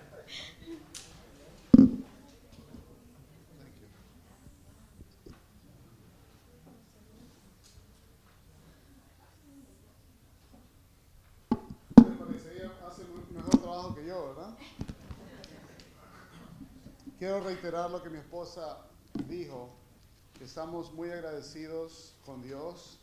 [17.22, 18.78] Quiero reiterar lo que mi esposa
[19.28, 19.70] dijo,
[20.37, 22.98] que estamos muy agradecidos con Dios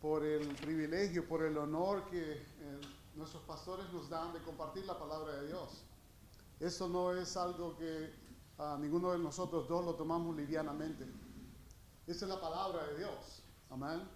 [0.00, 2.80] por el privilegio, por el honor que eh,
[3.16, 5.84] nuestros pastores nos dan de compartir la palabra de Dios.
[6.58, 8.14] Eso no es algo que
[8.56, 11.04] a ninguno de nosotros dos lo tomamos livianamente.
[12.06, 13.42] Esa es la palabra de Dios.
[13.68, 14.08] Amén.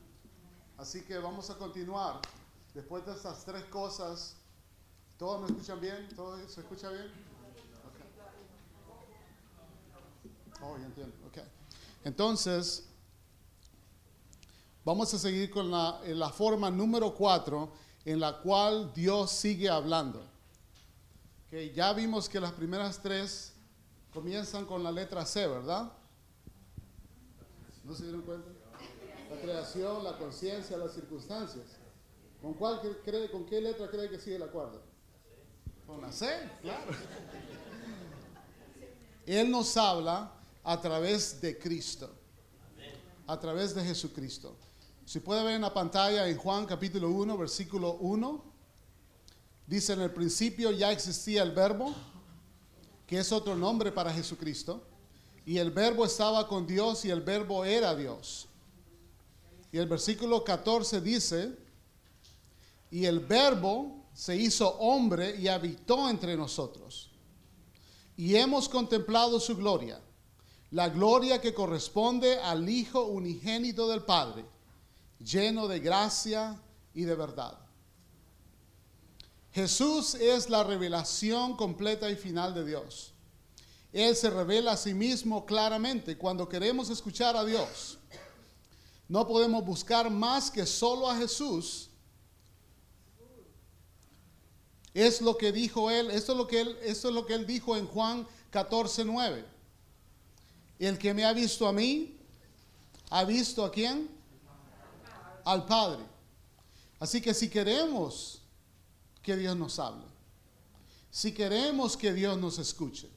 [0.78, 2.22] Así que vamos a continuar.
[2.72, 4.38] Después de estas tres cosas,
[5.18, 6.08] ¿todos me escuchan bien?
[6.16, 7.27] ¿Todo se escucha bien?
[10.62, 10.76] Oh.
[11.28, 11.44] Okay.
[12.04, 12.88] Entonces,
[14.84, 17.72] vamos a seguir con la, forma número cuatro
[18.04, 20.22] en la cual Dios sigue hablando.
[21.50, 23.52] Que ya vimos que las primeras tres
[24.12, 25.92] comienzan con la letra C, ¿verdad?
[27.84, 28.50] ¿No se dieron cuenta?
[29.30, 31.66] La creación, la conciencia, las circunstancias.
[32.40, 34.78] ¿Con, cuál cree, ¿Con qué letra cree que sigue la cuarta?
[35.86, 36.92] Con la C, claro.
[39.26, 40.37] Él nos habla
[40.68, 42.10] a través de Cristo,
[43.26, 44.54] a través de Jesucristo.
[45.06, 48.44] Si puede ver en la pantalla en Juan capítulo 1, versículo 1,
[49.66, 51.94] dice en el principio ya existía el verbo,
[53.06, 54.82] que es otro nombre para Jesucristo,
[55.46, 58.46] y el verbo estaba con Dios y el verbo era Dios.
[59.72, 61.56] Y el versículo 14 dice,
[62.90, 67.10] y el verbo se hizo hombre y habitó entre nosotros.
[68.18, 70.02] Y hemos contemplado su gloria,
[70.70, 74.44] la gloria que corresponde al Hijo unigénito del Padre,
[75.18, 76.60] lleno de gracia
[76.94, 77.58] y de verdad.
[79.52, 83.12] Jesús es la revelación completa y final de Dios.
[83.92, 87.98] Él se revela a sí mismo claramente cuando queremos escuchar a Dios.
[89.08, 91.88] No podemos buscar más que solo a Jesús.
[94.92, 97.46] Es lo que dijo él, esto es lo que él, esto es lo que él
[97.46, 99.57] dijo en Juan 14, 9.
[100.78, 102.16] El que me ha visto a mí,
[103.10, 104.08] ha visto a quién?
[105.44, 106.04] Al Padre.
[107.00, 108.42] Así que si queremos
[109.22, 110.04] que Dios nos hable,
[111.10, 113.08] si queremos que Dios nos escuche,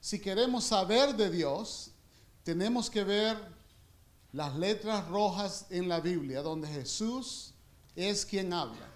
[0.00, 1.90] si queremos saber de Dios,
[2.44, 3.36] tenemos que ver
[4.32, 7.52] las letras rojas en la Biblia, donde Jesús
[7.96, 8.88] es quien habla.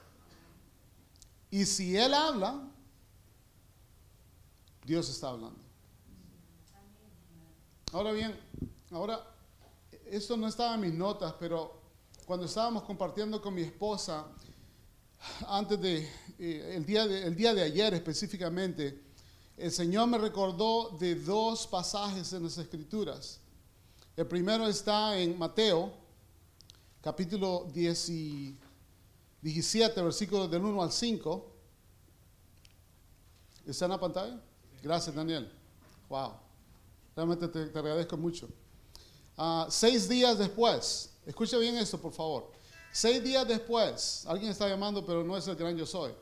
[1.51, 2.63] Y si Él habla,
[4.85, 5.61] Dios está hablando.
[7.93, 8.35] Ahora bien,
[8.91, 9.23] ahora,
[10.07, 11.79] esto no estaba en mis notas, pero
[12.25, 14.29] cuando estábamos compartiendo con mi esposa,
[15.47, 18.99] antes de, eh, el, día de el día de ayer específicamente,
[19.59, 23.41] el Señor me recordó de dos pasajes en las Escrituras.
[24.17, 25.93] El primero está en Mateo,
[27.03, 28.57] capítulo 17,
[30.03, 31.47] versículos del 1 al 5.
[33.67, 34.41] ¿Está en la pantalla?
[34.83, 35.53] Gracias, Daniel.
[36.09, 36.52] Wow.
[37.15, 38.49] Realmente te, agradezco mucho.
[39.37, 42.51] Ah, seis días después, escucha bien esto, por favor.
[42.93, 46.13] Seis días después, alguien está llamando, pero no es el gran yo soy.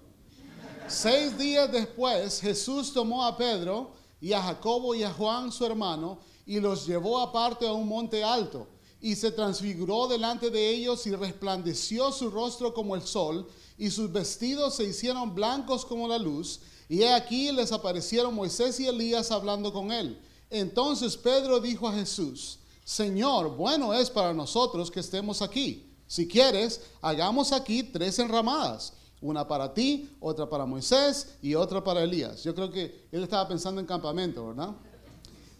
[0.88, 6.18] Seis días después, Jesús tomó a Pedro y a Jacobo y a Juan, su hermano,
[6.44, 8.66] y los llevó aparte a un monte alto,
[9.00, 13.48] y se transfiguró delante de ellos y resplandeció su rostro como el sol,
[13.78, 18.80] y sus vestidos se hicieron blancos como la luz, y he aquí les aparecieron Moisés
[18.80, 20.20] y Elías hablando con él.
[20.50, 25.86] Entonces Pedro dijo a Jesús, Señor, bueno es para nosotros que estemos aquí.
[26.06, 32.02] Si quieres, hagamos aquí tres enramadas una para ti, otra para Moisés y otra para
[32.02, 32.42] Elías.
[32.42, 34.70] Yo creo que él estaba pensando en campamento, ¿verdad?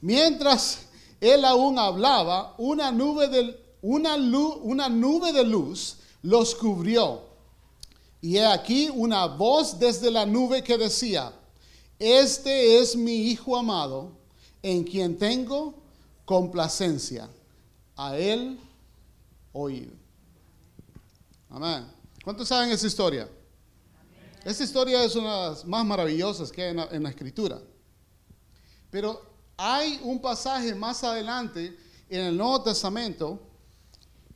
[0.01, 0.87] Mientras
[1.21, 7.29] él aún hablaba, una nube de, una luz, una nube de luz los cubrió.
[8.23, 11.33] Y he aquí una voz desde la nube que decía,
[11.99, 14.13] este es mi Hijo amado,
[14.63, 15.75] en quien tengo
[16.25, 17.29] complacencia.
[17.97, 18.59] A él
[19.53, 19.93] oído.
[21.51, 21.87] Amén.
[22.25, 23.29] ¿Cuántos saben esa historia?
[24.45, 27.61] Esta historia es una de las más maravillosas que hay en la, escritura.
[28.91, 29.21] Pero
[29.57, 31.77] hay un pasaje más adelante
[32.09, 33.39] en el Nuevo Testamento,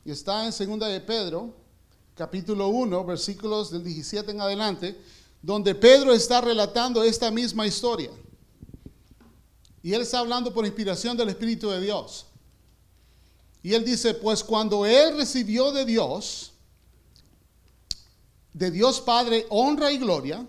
[0.03, 1.55] y está en Segunda de Pedro,
[2.13, 5.01] capítulo 1, versículos del 17 en adelante,
[5.41, 8.11] donde Pedro está relatando esta misma historia.
[9.85, 12.25] Y él está hablando por inspiración del Espíritu de Dios.
[13.61, 16.53] Y él dice, pues cuando él recibió de Dios,
[18.51, 20.43] de Dios Padre honra y gloria,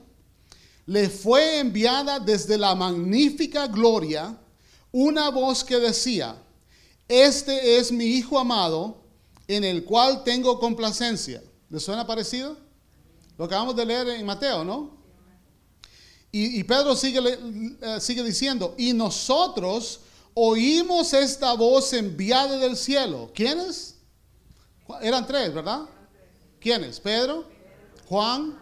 [0.87, 4.35] le fue enviada desde la magnífica gloria
[4.91, 6.43] una voz que decía,
[7.07, 9.03] este es mi Hijo amado,
[9.49, 11.43] en el cual tengo complacencia.
[11.69, 12.57] ¿Le suena parecido?
[13.37, 14.96] Lo acabamos de leer en Mateo, ¿no?
[16.33, 17.21] Y, Pedro sigue,
[17.81, 20.01] eh, sigue diciendo, y nosotros
[20.35, 23.31] oímos esta voz enviada del cielo.
[23.35, 23.97] ¿Quiénes?
[25.01, 25.87] Eran tres, ¿verdad?
[26.61, 27.01] ¿Quiénes?
[27.01, 27.45] Pedro,
[28.07, 28.59] Juan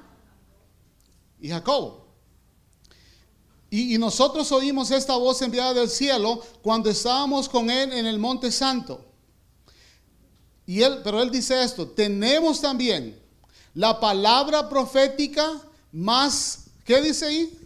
[1.40, 2.04] y Jacobo.
[3.70, 8.52] Y, nosotros oímos esta voz enviada del cielo cuando estábamos con él en el monte
[8.52, 9.04] santo.
[10.64, 13.20] Y él, pero él dice esto, tenemos también
[13.74, 17.58] la palabra profética más, ¿qué dice ahí?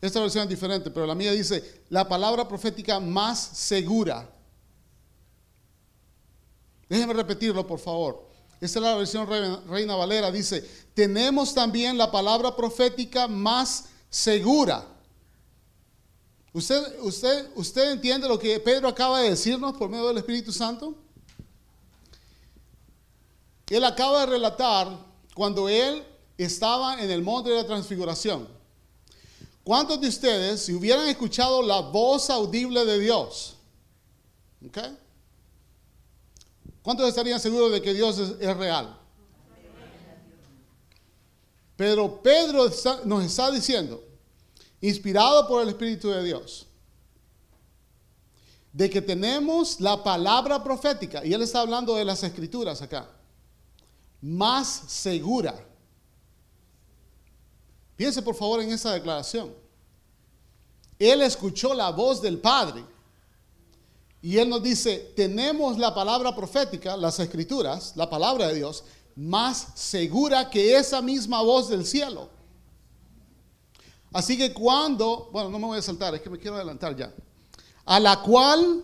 [0.00, 4.30] Esta versión es diferente, pero la mía dice, la palabra profética más segura.
[6.88, 8.28] Déjenme repetirlo, por favor.
[8.60, 9.28] Esta es la versión
[9.68, 10.30] Reina Valera.
[10.30, 10.62] Dice,
[10.94, 14.86] tenemos también la palabra profética más segura.
[16.52, 20.96] ¿Usted, usted, ¿Usted entiende lo que Pedro acaba de decirnos por medio del Espíritu Santo?
[23.68, 26.04] Él acaba de relatar cuando él
[26.44, 28.48] estaba en el monte de la transfiguración.
[29.62, 33.56] ¿Cuántos de ustedes, si hubieran escuchado la voz audible de Dios,
[36.82, 38.98] ¿Cuántos estarían seguros de que Dios es, real?
[41.76, 42.70] Pero Pedro
[43.04, 44.02] nos está diciendo,
[44.80, 46.66] inspirado por el Espíritu de Dios,
[48.72, 53.08] de que tenemos la palabra profética, y él está hablando de las escrituras acá,
[54.20, 55.66] más segura.
[58.00, 59.54] Piense por favor en esa declaración.
[60.98, 62.82] Él escuchó la voz del Padre.
[64.22, 68.84] Y Él nos dice, tenemos la palabra profética, las escrituras, la palabra de Dios,
[69.16, 72.30] más segura que esa misma voz del cielo.
[74.14, 77.12] Así que cuando, bueno, no me voy a saltar, es que me quiero adelantar ya.
[77.84, 78.82] A la cual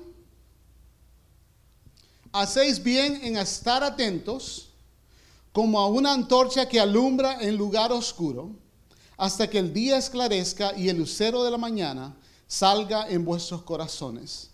[2.32, 4.74] hacéis bien en estar atentos
[5.52, 8.65] como a una antorcha que alumbra en lugar oscuro,
[9.16, 12.14] hasta que el día esclarezca y el lucero de la mañana
[12.46, 14.50] salga en vuestros corazones.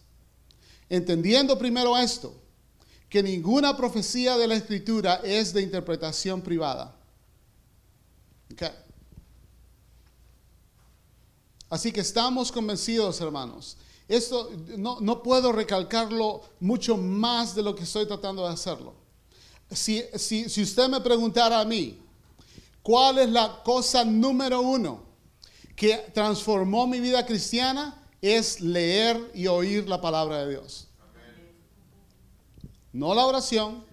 [0.88, 2.34] Entendiendo primero esto,
[3.08, 6.96] que ninguna profecía de la escritura es de interpretación privada.
[8.52, 8.62] Ok.
[11.68, 13.76] Así que estamos convencidos, hermanos.
[14.06, 18.94] Esto no, no puedo recalcarlo mucho más de lo que estoy tratando de hacerlo.
[19.70, 22.01] Si, si, si usted me preguntara a mí,
[22.82, 25.04] ¿cuál es la cosa número uno
[25.76, 27.98] que transformó mi vida cristiana?
[28.20, 30.88] Es leer y oír la palabra de Dios.
[32.92, 33.84] No la oración,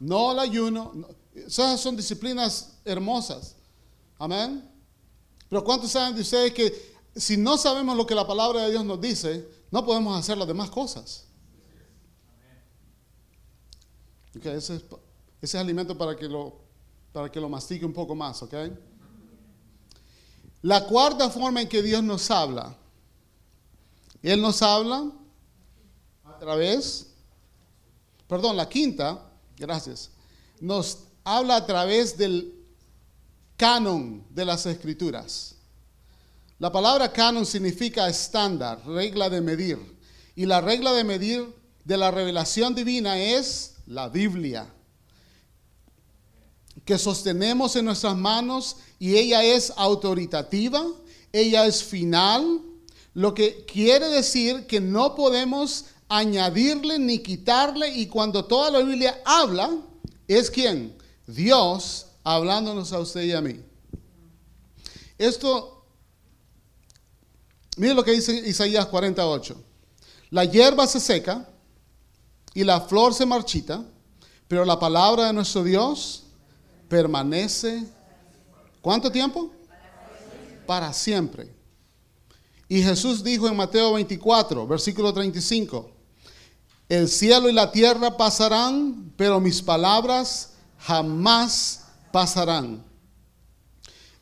[0.00, 0.92] no el ayuno.
[0.94, 3.56] no- esas son disciplinas hermosas.
[4.18, 4.70] Amén.
[5.48, 8.84] Pero ¿cuántos saben de ustedes que si no sabemos lo que la palabra de Dios
[8.84, 11.26] nos dice, no podemos hacer las demás cosas?
[14.34, 14.84] Ese, es, ese
[15.40, 16.63] es alimento para que, lo,
[17.14, 18.54] para que lo mastique un poco más, ¿ok?
[20.62, 22.76] La cuarta forma en que Dios nos habla,
[24.20, 25.12] Él nos habla
[26.24, 27.06] a través,
[28.26, 30.10] perdón, la quinta, gracias,
[30.60, 32.52] nos habla a través del
[33.56, 35.54] canon de las escrituras.
[36.58, 39.78] La palabra canon significa estándar, regla de medir.
[40.34, 41.54] Y la regla de medir
[41.84, 44.66] de la revelación divina es la Biblia,
[46.84, 50.84] que sostenemos en nuestras manos y ella es autoritativa,
[51.32, 52.60] ella es final,
[53.14, 59.20] lo que quiere decir que no podemos añadirle ni quitarle y cuando toda la Biblia
[59.24, 59.70] habla,
[60.28, 60.96] es quien?
[61.26, 63.60] Dios hablándonos a usted y a mí.
[65.16, 65.84] Esto,
[67.76, 69.56] mire lo que dice Isaías 48.
[70.30, 71.48] La hierba se seca
[72.52, 73.84] y la flor se marchita,
[74.48, 76.23] pero la palabra de nuestro Dios
[76.88, 77.84] permanece.
[78.80, 79.50] ¿Cuánto tiempo?
[80.66, 81.52] Para siempre.
[82.68, 85.90] Y Jesús dijo en Mateo 24, versículo 35,
[86.88, 92.84] el cielo y la tierra pasarán, pero mis palabras jamás pasarán.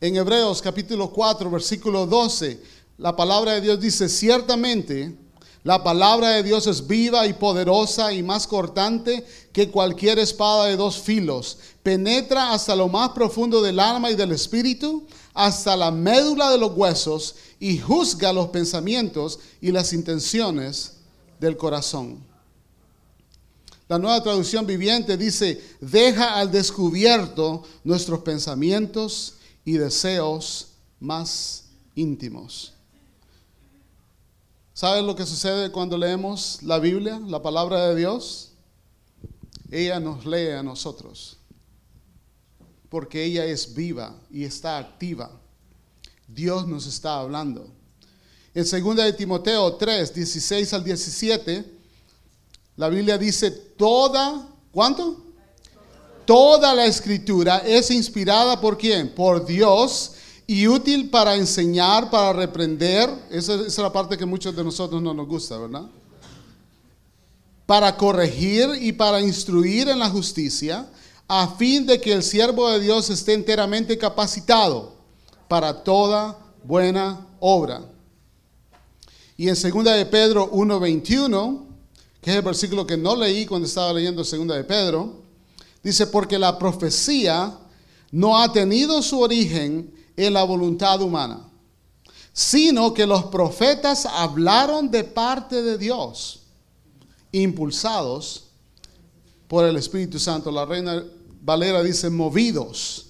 [0.01, 2.63] En Hebreos capítulo 4, versículo 12,
[2.99, 5.17] la palabra de Dios dice, ciertamente
[5.65, 10.77] la palabra de Dios es viva y poderosa y más cortante que cualquier espada de
[10.77, 11.59] dos filos.
[11.85, 16.73] Penetra hasta lo más profundo del alma y del espíritu, hasta la médula de los
[16.77, 20.95] huesos y juzga los pensamientos y las intenciones
[21.39, 22.19] del corazón.
[23.89, 29.35] La nueva traducción viviente dice, deja al descubierto nuestros pensamientos
[29.65, 32.73] y deseos más íntimos.
[34.75, 38.53] ¿Sabes lo que sucede cuando leemos la Biblia, la palabra de Dios?
[39.71, 41.37] Ella nos lee a nosotros,
[42.89, 45.31] porque ella es viva y está activa.
[46.27, 47.71] Dios nos está hablando.
[48.55, 51.65] En 2 de Timoteo 3, 16 al 17,
[52.77, 55.23] la Biblia dice, toda, ¿cuánto?
[56.25, 59.15] Toda la escritura es inspirada por quién?
[59.15, 60.12] Por Dios
[60.47, 63.09] y útil para enseñar, para reprender.
[63.31, 65.87] Esa, es la parte que muchos de nosotros no nos gusta, ¿verdad?
[67.67, 70.87] Para corregir y para instruir en la justicia,
[71.29, 74.95] a fin de que el siervo de Dios esté enteramente capacitado
[75.49, 77.83] para toda buena obra.
[79.37, 81.67] Y en 2 de Pedro 1:21,
[82.21, 85.23] que es el versículo que no leí cuando estaba leyendo 2 de Pedro,
[85.83, 87.59] dice, porque la profecía
[88.11, 91.49] no ha tenido su origen en la voluntad humana,
[92.33, 96.41] sino que los profetas hablaron de parte de Dios,
[97.33, 98.45] impulsados
[99.49, 100.51] por el Espíritu Santo.
[100.51, 101.05] La reina
[101.41, 103.07] Valera dice, movidos.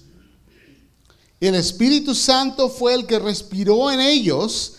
[1.39, 4.75] El Espíritu Santo fue el que respiró en ellos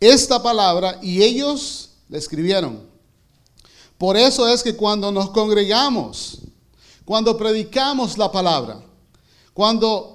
[0.00, 2.82] esta palabra y ellos la escribieron.
[3.96, 6.38] Por eso es que cuando nos congregamos,
[7.04, 8.80] cuando predicamos la palabra,
[9.54, 10.14] cuando,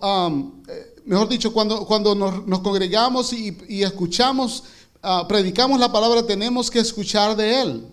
[0.70, 4.64] eh, mejor dicho, cuando, cuando nos, congregamos y, escuchamos,
[5.04, 7.88] uh, predicamos la palabra, tenemos que escuchar de Él.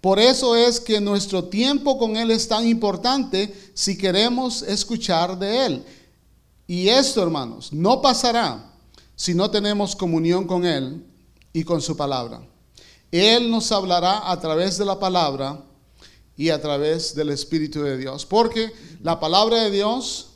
[0.00, 5.66] Por eso es que nuestro tiempo con Él es tan importante si queremos escuchar de
[5.66, 5.84] Él.
[6.66, 8.72] Y esto, hermanos, no pasará
[9.14, 11.04] si no tenemos comunión con Él
[11.52, 12.40] y con su palabra.
[13.10, 15.62] Él nos hablará a través de la palabra
[16.36, 18.26] y a través del Espíritu de Dios.
[18.26, 20.35] Porque la palabra de Dios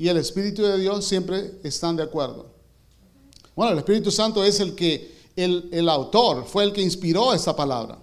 [0.00, 2.46] y el Espíritu de Dios siempre están de acuerdo.
[3.54, 7.54] Bueno, el Espíritu Santo es el que, el, el autor, fue el que inspiró esta
[7.54, 7.98] palabra.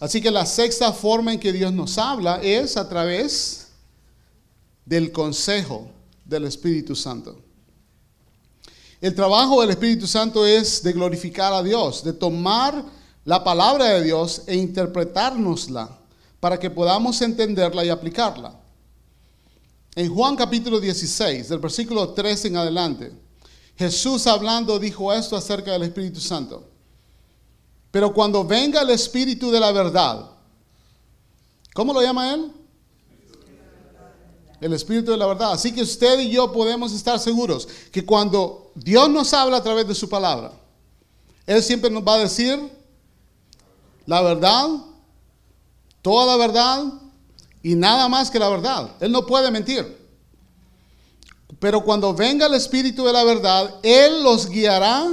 [0.00, 3.68] Así que la sexta forma en que Dios nos habla es a través
[4.84, 5.88] del consejo
[6.26, 7.38] del Espíritu Santo.
[9.00, 12.84] El trabajo del Espíritu Santo es de glorificar a Dios, de tomar
[13.24, 15.88] la palabra de Dios e interpretárnosla
[16.38, 18.59] para que podamos entenderla y aplicarla.
[20.00, 23.12] En Juan capítulo 16, del versículo 3 en adelante,
[23.76, 26.66] Jesús hablando dijo esto acerca del Espíritu Santo.
[27.90, 30.30] Pero cuando venga el Espíritu de la verdad,
[31.74, 32.50] ¿cómo lo llama él?
[34.62, 35.52] el Espíritu de la verdad.
[35.52, 39.86] Así que usted y yo podemos estar seguros que cuando Dios nos habla a través
[39.86, 40.50] de su palabra,
[41.44, 42.58] Él siempre nos va a decir
[44.06, 44.66] la verdad,
[46.00, 47.09] toda la verdad
[47.62, 48.96] y nada más que la verdad.
[49.00, 49.98] Él no puede mentir.
[51.58, 55.06] Pero cuando venga el Espíritu de la verdad, Él los guiará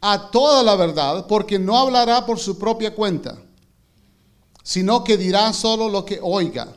[0.00, 3.38] a toda la verdad, porque no hablará por su propia cuenta,
[4.62, 6.68] sino que dirá solo lo que oiga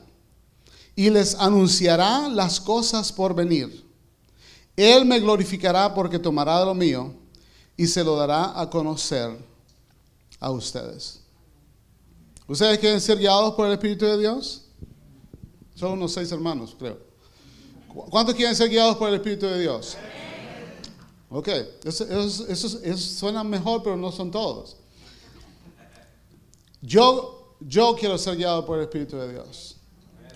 [0.96, 3.84] y les anunciará las cosas por venir.
[4.76, 7.14] Él me glorificará porque tomará de lo mío
[7.78, 9.38] y se lo dará a conocer
[10.40, 11.22] a ustedes.
[12.48, 14.63] ¿Ustedes quieren ser guiados por el Espíritu de Dios?
[15.76, 17.00] Son unos seis hermanos, creo.
[18.10, 19.98] ¿Cuántos quieren ser guiados por el Espíritu de Dios?
[21.30, 21.50] Ok,
[21.84, 24.78] eso, suena mejor, pero no son todos.
[26.82, 29.78] Yo, yo quiero ser guiado por el Espíritu de Dios.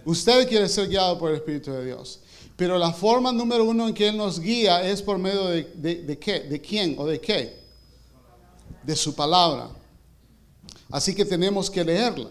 [0.06, 2.22] Usted quiere ser guiado por el Espíritu de Dios.
[2.56, 6.18] Pero la forma número uno en que Él nos guía es por medio de, de,
[6.18, 7.60] qué, de quién o de qué.
[8.84, 9.70] De su palabra.
[10.90, 12.30] Así que tenemos que leerla.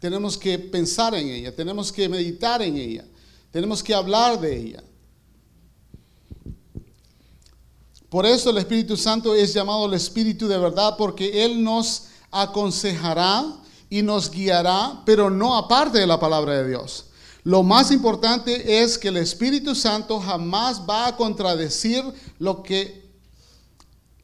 [0.00, 1.54] Tenemos que pensar en ella.
[1.54, 3.04] Tenemos que meditar en ella.
[3.52, 4.82] Tenemos que hablar de ella.
[8.08, 13.44] Por eso el Espíritu Santo es llamado el Espíritu de verdad porque Él nos aconsejará
[13.88, 17.06] y nos guiará, pero no aparte de la palabra de Dios.
[17.44, 22.02] Lo más importante es que el Espíritu Santo jamás va a contradecir
[22.38, 23.08] lo que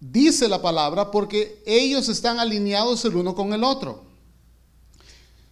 [0.01, 4.06] dice la palabra porque ellos están alineados el uno con el otro.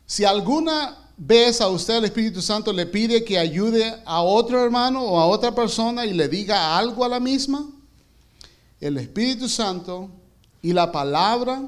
[0.07, 5.03] Si alguna vez a usted el Espíritu Santo le pide que ayude a otro hermano
[5.03, 7.67] o a otra persona y le diga algo a la misma,
[8.81, 10.11] el Espíritu Santo
[10.61, 11.63] y la palabra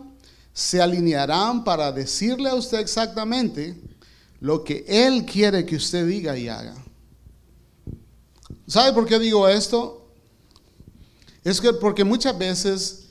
[0.53, 3.80] se alinearán para decirle a usted exactamente
[4.41, 6.74] lo que Él quiere que usted diga y haga.
[8.66, 10.11] ¿Sabe por qué digo esto?
[11.45, 13.07] Es que porque muchas veces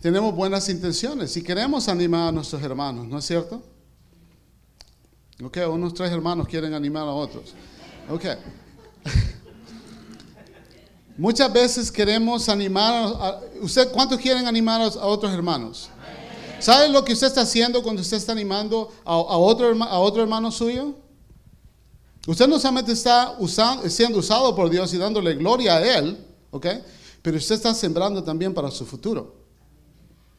[0.00, 3.62] tenemos buenas intenciones y queremos animar a nuestros hermanos, ¿no es cierto?
[5.44, 7.52] Ok, unos tres hermanos quieren animar a otros.
[8.08, 8.24] Ok.
[11.18, 13.40] Muchas veces queremos animar a...
[13.60, 15.88] ¿Usted cuántos quieren animar a otros hermanos?
[16.60, 20.52] ¿Sabe lo que usted está haciendo cuando usted está animando a, otro, a otro hermano
[20.52, 20.94] suyo?
[22.24, 23.36] Usted no solamente está
[23.88, 26.66] siendo usado por Dios y dándole gloria a Él, ¿ok?
[27.20, 29.41] Pero usted está sembrando también para su futuro.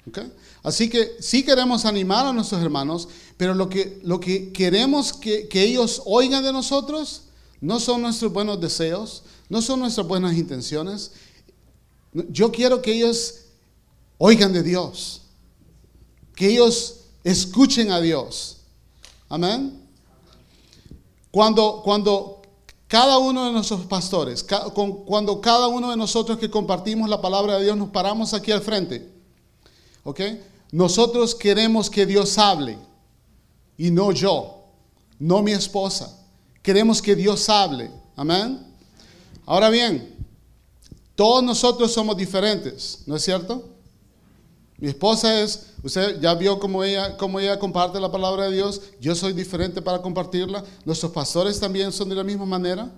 [0.08, 0.20] ¿Ok?
[0.64, 5.48] Así que sí queremos animar a nuestros hermanos, pero lo que, lo que queremos que,
[5.48, 7.24] que ellos oigan de nosotros
[7.62, 11.12] no son nuestros buenos deseos, no son nuestras buenas intenciones.
[12.30, 13.36] Yo quiero que ellos
[14.18, 15.24] oigan de Dios
[16.36, 18.58] que ellos escuchen a Dios.
[19.30, 19.82] Amén.
[21.32, 22.42] Cuando, cuando
[22.88, 24.46] cada uno de nuestros pastores,
[25.06, 28.62] cuando cada uno de nosotros que compartimos la palabra de Dios nos paramos aquí al
[28.62, 29.13] frente,
[30.04, 30.22] ¿ok?
[30.72, 32.78] Nosotros queremos que Dios hable
[33.78, 34.66] y no yo,
[35.20, 36.20] no mi esposa.
[36.62, 37.92] Queremos que Dios hable.
[38.16, 38.60] Amén.
[39.46, 40.16] Ahora bien,
[41.16, 43.70] todos nosotros somos diferentes, ¿no es cierto?
[44.78, 48.82] Mi esposa es, usted ya vio cómo ella, cómo ella comparte la palabra de Dios.
[49.00, 50.64] Yo soy diferente para compartirla.
[50.84, 52.92] Nuestros pastores también son de la misma manera.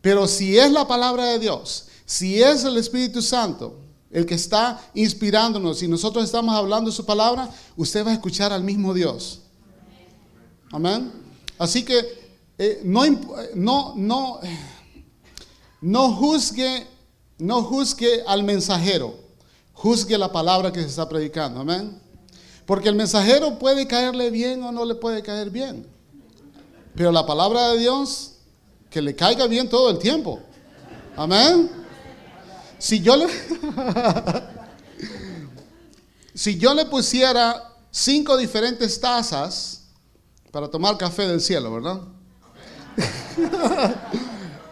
[0.00, 3.83] Pero si es la palabra de Dios, si es el Espíritu Santo
[4.14, 8.62] el que está inspirándonos, y nosotros estamos hablando su palabra, usted va a escuchar al
[8.62, 9.40] mismo Dios.
[10.70, 11.10] Amén.
[11.58, 11.96] Así que
[12.56, 13.02] eh, no,
[13.56, 14.40] no, no,
[15.80, 16.86] no juzgue,
[17.38, 19.16] no juzgue al mensajero,
[19.72, 21.60] juzgue la palabra que se está predicando.
[21.60, 22.00] Amén.
[22.66, 25.88] Porque el mensajero puede caerle bien o no le puede caer bien.
[26.94, 28.36] Pero la palabra de Dios,
[28.90, 30.38] que le caiga bien todo el tiempo.
[31.16, 31.83] Amén.
[32.78, 33.26] Si yo le,
[36.34, 39.84] si yo le pusiera cinco diferentes tazas
[40.50, 42.00] para tomar café del cielo, ¿verdad?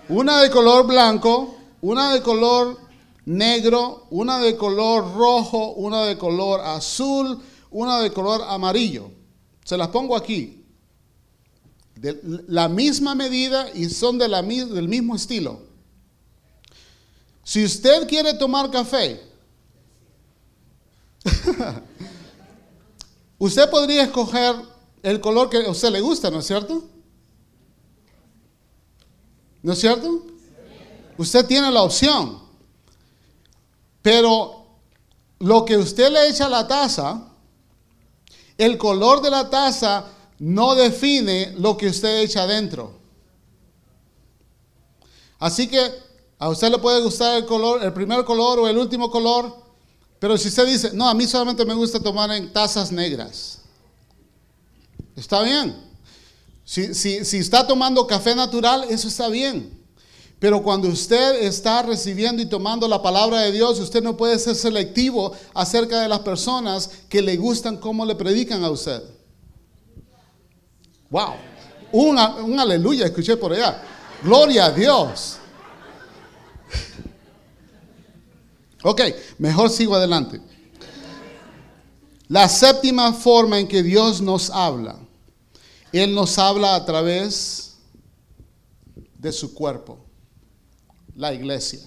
[0.08, 2.78] una de color blanco, una de color
[3.24, 7.40] negro, una de color rojo, una de color azul,
[7.70, 9.10] una de color amarillo.
[9.64, 10.64] Se las pongo aquí.
[11.94, 15.60] De la misma medida y son de la, del mismo estilo.
[17.52, 19.22] Si usted quiere tomar café,
[23.38, 24.56] usted podría escoger
[25.02, 26.82] el color que a usted le gusta, ¿no es cierto?
[29.62, 30.24] ¿No es cierto?
[31.18, 32.40] Usted tiene la opción.
[34.00, 34.64] Pero
[35.40, 37.28] lo que usted le echa a la taza,
[38.56, 40.06] el color de la taza
[40.38, 42.98] no define lo que usted echa adentro.
[45.38, 46.11] Así que
[46.42, 49.54] a usted le puede gustar el color, el primer color o el último color,
[50.18, 53.60] pero si usted dice, no, a mí solamente me gusta tomar en tazas negras,
[55.14, 55.72] está bien.
[56.64, 59.70] Si, si está tomando café natural, eso está bien.
[60.40, 64.56] Pero cuando usted está recibiendo y tomando la palabra de Dios, usted no puede ser
[64.56, 69.00] selectivo acerca de las personas que le gustan cómo le predican a usted.
[71.08, 71.34] Wow.
[71.92, 73.80] Un, un aleluya escuché por allá.
[74.24, 75.38] Gloria a Dios.
[78.82, 79.00] Ok,
[79.38, 80.40] mejor sigo adelante.
[82.28, 84.96] La séptima forma en que Dios nos habla,
[85.92, 87.74] Él nos habla a través
[89.18, 89.98] de su cuerpo
[91.14, 91.80] la iglesia.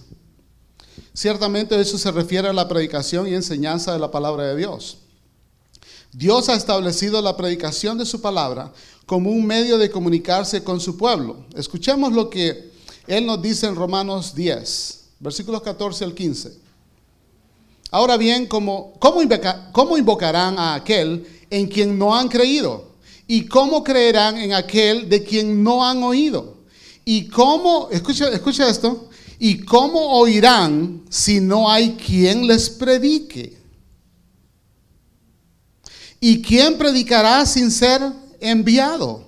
[1.13, 4.99] Ciertamente eso se refiere a la predicación y enseñanza de la palabra de Dios.
[6.11, 8.71] Dios ha establecido la predicación de su palabra
[9.05, 11.45] como un medio de comunicarse con su pueblo.
[11.55, 12.74] Escuchemos lo que
[13.07, 16.57] Él nos dice en Romanos 10, versículos 14 al 15.
[17.91, 22.95] Ahora bien, ¿cómo, cómo invocarán a aquel en quien no han creído?
[23.27, 26.57] ¿Y cómo creerán en aquel de quien no han oído?
[27.05, 33.57] ¿Y cómo, escucha, escucha esto, ¿Y cómo oirán si no hay quien les predique?
[36.19, 38.01] ¿Y quién predicará sin ser
[38.39, 39.25] enviado?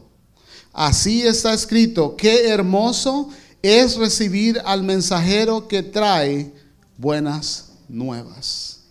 [0.71, 3.29] Así está escrito, qué hermoso
[3.61, 6.53] es recibir al mensajero que trae
[6.97, 8.81] buenas nuevas.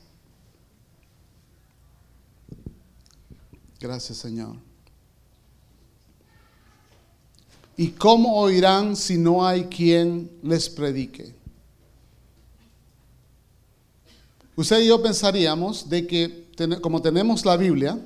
[3.80, 4.56] Gracias Señor.
[7.76, 11.34] ¿Y cómo oirán si no hay quien les predique?
[14.56, 16.46] Usted y yo pensaríamos de que
[16.80, 18.00] como tenemos la Biblia,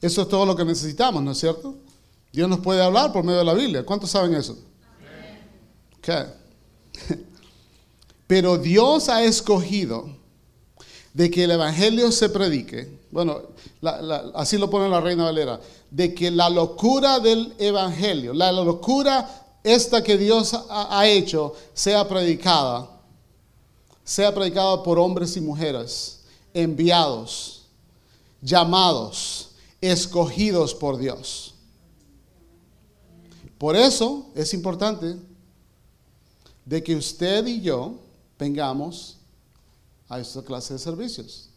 [0.00, 1.76] eso es todo lo que necesitamos, ¿no es cierto?
[2.32, 3.84] Dios nos puede hablar por medio de la Biblia.
[3.84, 4.58] ¿Cuántos saben eso?
[8.26, 10.08] Pero Dios ha escogido
[11.12, 12.98] de que el Evangelio se predique.
[13.10, 13.42] Bueno,
[14.34, 20.02] así lo pone la Reina Valera de que la locura del Evangelio, la locura esta
[20.02, 22.90] que Dios ha, hecho, sea predicada,
[24.02, 27.66] sea predicada por hombres y mujeres, enviados,
[28.42, 29.50] llamados,
[29.80, 31.54] escogidos por Dios.
[33.56, 35.16] Por eso es importante
[36.64, 37.94] de que usted y yo
[38.38, 39.18] vengamos
[40.08, 41.50] a esta clase de servicios.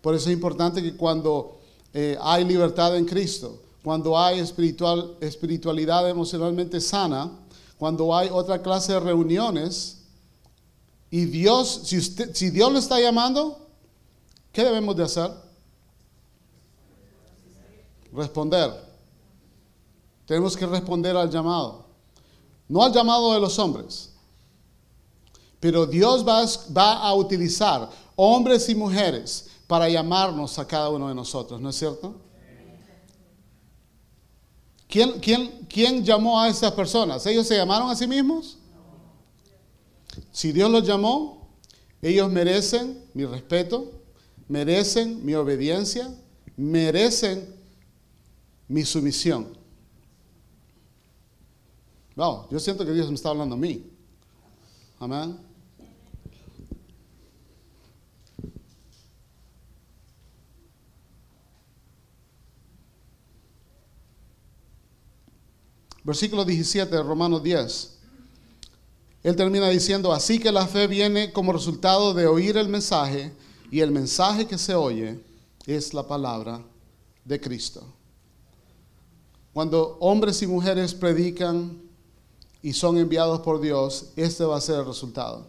[0.00, 1.60] Por eso es importante que cuando
[1.92, 7.30] eh, hay libertad en Cristo, cuando hay espiritual, espiritualidad emocionalmente sana,
[7.78, 9.98] cuando hay otra clase de reuniones,
[11.10, 13.66] y Dios, si, usted, si Dios lo está llamando,
[14.52, 15.30] ¿qué debemos de hacer?
[18.12, 18.72] Responder.
[20.26, 21.86] Tenemos que responder al llamado.
[22.68, 24.09] No al llamado de los hombres.
[25.60, 26.44] Pero Dios va,
[26.74, 31.76] va a utilizar hombres y mujeres para llamarnos a cada uno de nosotros, ¿no es
[31.76, 32.16] cierto?
[34.90, 37.24] ¿Quién, llamó a esas personas?
[37.26, 38.58] ¿Ellos se llamaron a sí mismos?
[40.32, 41.48] Si Dios los llamó,
[42.02, 43.92] ellos merecen mi respeto,
[44.48, 46.12] merecen mi obediencia,
[46.56, 47.54] merecen
[48.66, 49.56] mi sumisión.
[52.16, 53.86] No, yo siento que Dios me está hablando a mí.
[54.98, 55.49] Amén.
[66.04, 67.96] Versículo 17 de Romanos 10.
[69.22, 73.32] Él termina diciendo, así que la fe viene como resultado de oír el mensaje
[73.70, 75.20] y el mensaje que se oye
[75.66, 76.62] es la palabra
[77.24, 77.84] de Cristo.
[79.52, 81.82] Cuando hombres y mujeres predican
[82.62, 85.46] y son enviados por Dios, este va a ser el resultado.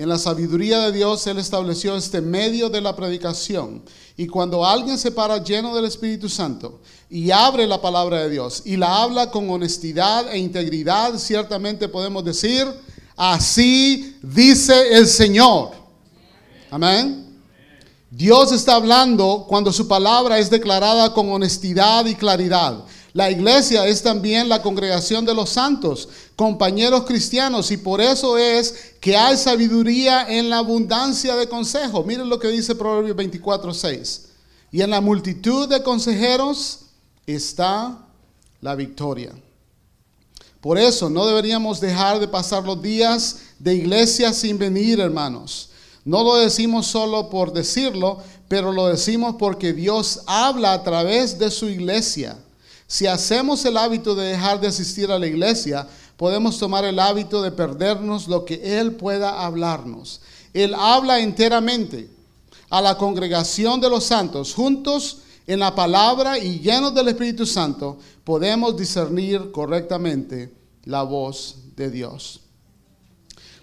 [0.00, 3.82] En la sabiduría de Dios, Él estableció este medio de la predicación.
[4.16, 6.80] Y cuando alguien se para lleno del Espíritu Santo
[7.10, 12.24] y abre la palabra de Dios y la habla con honestidad e integridad, ciertamente podemos
[12.24, 12.66] decir,
[13.14, 15.72] así dice el Señor.
[16.70, 17.38] Amén.
[18.10, 22.86] Dios está hablando cuando su palabra es declarada con honestidad y claridad.
[23.12, 28.94] La iglesia es también la congregación de los santos, compañeros cristianos, y por eso es
[29.00, 32.06] que hay sabiduría en la abundancia de consejos.
[32.06, 34.26] Miren lo que dice Proverbios 24, 6.
[34.70, 36.80] Y en la multitud de consejeros
[37.26, 37.98] está
[38.60, 39.32] la victoria.
[40.60, 45.70] Por eso no deberíamos dejar de pasar los días de iglesia sin venir, hermanos.
[46.04, 51.50] No lo decimos solo por decirlo, pero lo decimos porque Dios habla a través de
[51.50, 52.36] su iglesia.
[52.90, 55.86] Si hacemos el hábito de dejar de asistir a la iglesia,
[56.16, 60.20] podemos tomar el hábito de perdernos lo que Él pueda hablarnos.
[60.52, 62.10] Él habla enteramente
[62.68, 64.54] a la congregación de los santos.
[64.54, 70.52] Juntos en la palabra y llenos del Espíritu Santo, podemos discernir correctamente
[70.84, 72.40] la voz de Dios.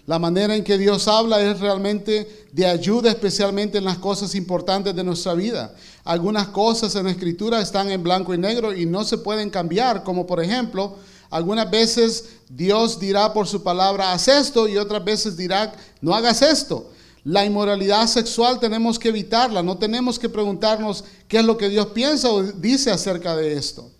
[0.08, 4.96] La manera en que Dios habla es realmente de ayuda, especialmente en las cosas importantes
[4.96, 5.74] de nuestra vida.
[6.08, 10.04] Algunas cosas en la escritura están en blanco y negro y no se pueden cambiar,
[10.04, 10.96] como por ejemplo,
[11.28, 16.40] algunas veces Dios dirá por su palabra, haz esto, y otras veces dirá, no hagas
[16.40, 16.90] esto.
[17.24, 21.88] La inmoralidad sexual tenemos que evitarla, no tenemos que preguntarnos qué es lo que Dios
[21.88, 23.90] piensa o dice acerca de esto.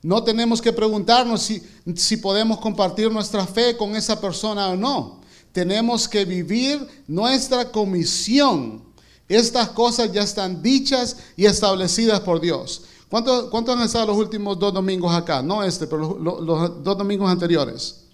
[0.00, 1.62] No tenemos que preguntarnos si,
[1.96, 5.20] si podemos compartir nuestra fe con esa persona o no.
[5.52, 8.88] Tenemos que vivir nuestra comisión.
[9.30, 12.82] Estas cosas ya están dichas y establecidas por Dios.
[13.08, 15.40] ¿Cuántos, cuántos han estado los últimos dos domingos acá?
[15.40, 18.06] No este, pero los, dos domingos anteriores.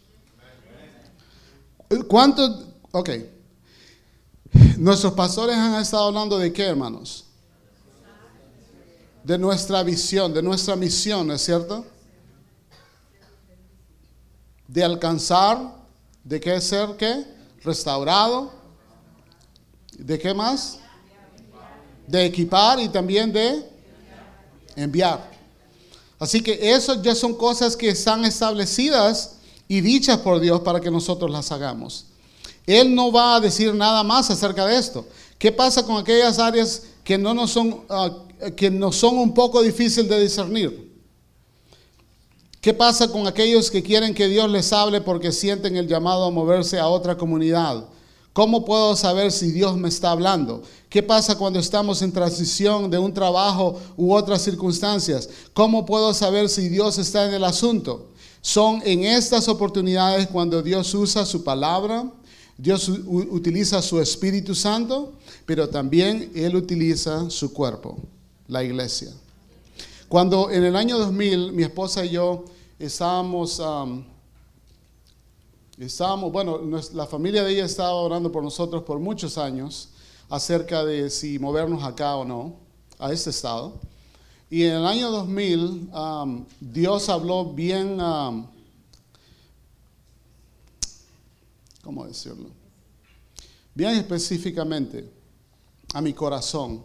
[2.07, 2.65] ¿Cuántos?
[2.93, 3.11] Ok.
[4.77, 7.25] Nuestros pastores han estado hablando de qué, hermanos?
[9.25, 11.85] de nuestra visión, de nuestra misión, ¿es cierto?
[14.69, 15.59] De alcanzar,
[16.23, 17.25] ¿de qué ser qué?
[17.65, 18.53] Restaurado.
[19.99, 20.79] ¿De qué más?
[22.07, 23.69] De equipar y también de
[24.77, 25.31] enviar.
[26.19, 29.37] Así que eso ya son cosas que están establecidas
[29.69, 32.07] y dichas por Dios para que nosotros las hagamos.
[32.67, 35.07] Él no va a decir nada más acerca de esto.
[35.39, 39.63] ¿Qué pasa con aquellas áreas que no nos son uh, que nos son un poco
[39.63, 40.87] difíciles de discernir.
[42.61, 46.31] ¿Qué pasa con aquellos que quieren que Dios les hable porque sienten el llamado a
[46.31, 47.85] moverse a otra comunidad?
[48.37, 50.61] ¿Cómo puedo saber si Dios me está hablando?
[50.91, 55.27] ¿Qué pasa cuando estamos en transición de un trabajo u otras circunstancias?
[55.55, 58.11] ¿Cómo puedo saber si Dios está en el asunto?
[58.43, 62.13] Son en estas oportunidades cuando Dios usa su palabra,
[62.59, 65.15] Dios utiliza su Espíritu Santo,
[65.47, 67.97] pero también Él utiliza su cuerpo
[68.49, 69.15] la iglesia.
[70.09, 72.45] Cuando en el año 2000 mi esposa y yo
[72.79, 73.63] estábamos,
[75.79, 76.61] estábamos, bueno,
[76.95, 79.91] la familia de ella estaba orando por nosotros por muchos años
[80.29, 82.57] acerca de si movernos acá o no,
[82.99, 83.75] a este estado.
[84.49, 85.91] Y en el año 2000
[86.61, 87.99] Dios habló bien,
[91.83, 92.49] ¿cómo decirlo?
[93.75, 95.11] Bien específicamente
[95.93, 96.83] a mi corazón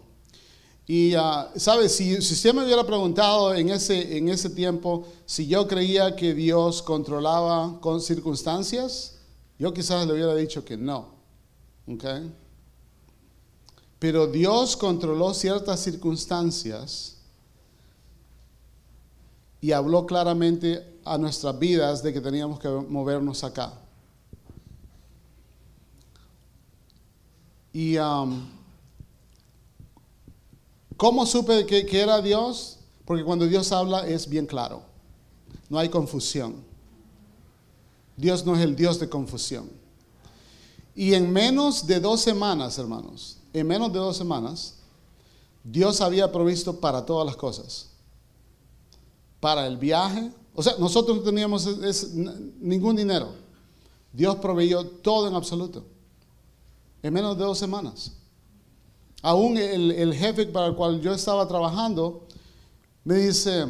[0.94, 1.96] y, uh, ¿sabes?
[1.96, 6.34] Si, si, usted me hubiera preguntado en ese, en ese tiempo si yo creía que
[6.34, 9.16] Dios controlaba con circunstancias,
[9.58, 11.14] yo quizás le hubiera dicho que no.
[11.88, 12.30] ¿Okay?
[13.98, 17.16] Pero Dios controló ciertas circunstancias
[19.62, 23.72] y habló claramente a nuestras vidas de que teníamos que movernos acá.
[27.72, 27.96] Y
[31.02, 32.78] ¿Cómo supe que, era Dios?
[33.04, 34.84] Porque cuando Dios habla es bien claro.
[35.68, 36.54] No hay confusión.
[38.16, 39.68] Dios no es el Dios de confusión.
[40.94, 44.76] Y en menos de dos semanas, hermanos, en menos de dos semanas,
[45.64, 47.88] Dios había provisto para todas las cosas.
[49.40, 50.30] Para el viaje.
[50.54, 51.68] O sea, nosotros no teníamos
[52.60, 53.32] ningún dinero.
[54.12, 55.84] Dios proveyó todo en absoluto.
[57.02, 58.12] En menos de dos semanas.
[59.22, 62.26] Aún el, jefe para el cual yo estaba trabajando
[63.04, 63.64] me dice,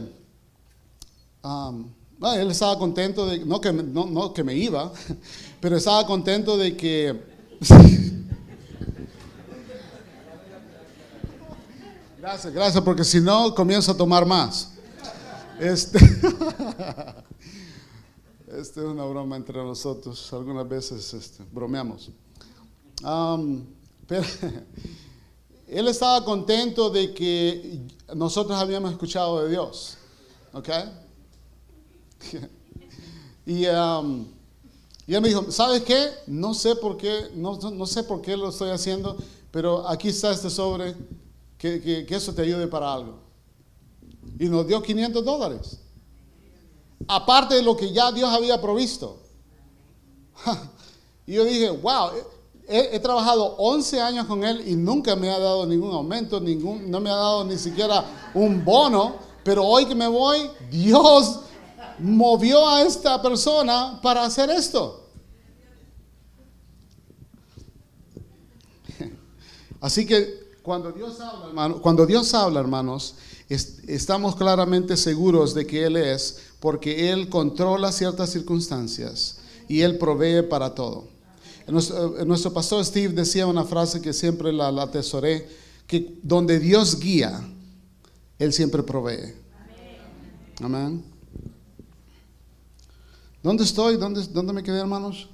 [1.44, 4.90] um, bueno, él estaba contento de, no que, no, no que me iba,
[5.60, 7.32] pero estaba contento de que...
[12.18, 14.70] Gracias, gracias, porque si no comienzo a tomar más.
[15.58, 15.98] Este,
[18.46, 20.32] este es una broma entre nosotros.
[20.32, 22.12] Algunas veces este, bromeamos.
[23.02, 23.64] Am,
[24.06, 24.22] pero
[25.78, 27.80] él estaba contento de que
[28.14, 29.96] nosotros habíamos escuchado de Dios.
[30.52, 30.68] ¿Ok?
[33.46, 34.26] y, am,
[35.06, 36.10] y él me dijo, ¿sabes qué?
[36.26, 39.16] No sé por qué, no, sé por qué lo estoy haciendo,
[39.50, 40.94] pero aquí está este sobre,
[41.58, 43.20] que, que- que eso te ayude para algo.
[44.38, 45.78] Y nos dio 500 dólares.
[47.08, 49.18] Aparte de lo que ya Dios había provisto.
[51.24, 52.10] Y yo dije, wow,
[52.68, 56.90] he, he trabajado 11 años con él y nunca me ha dado ningún aumento, ningún,
[56.90, 58.04] no me ha dado ni siquiera
[58.34, 61.40] un bono, pero hoy que me voy, Dios
[61.98, 65.06] movió a esta persona para hacer esto.
[69.80, 73.16] Así que cuando Dios habla, hermano- cuando Dios habla, hermanos,
[73.48, 79.38] es- estamos claramente seguros de que Él es, porque Él controla ciertas circunstancias
[79.68, 81.08] y Él provee para todo.
[81.66, 85.48] Nuestro, eh, nuestro pastor Steve decía una frase que siempre la, la atesoré,
[85.86, 87.40] que donde Dios guía,
[88.38, 89.34] Él siempre provee.
[90.60, 91.04] Amén.
[93.42, 93.96] ¿Dónde estoy?
[93.96, 95.28] ¿Dónde, dónde me quedé, hermanos?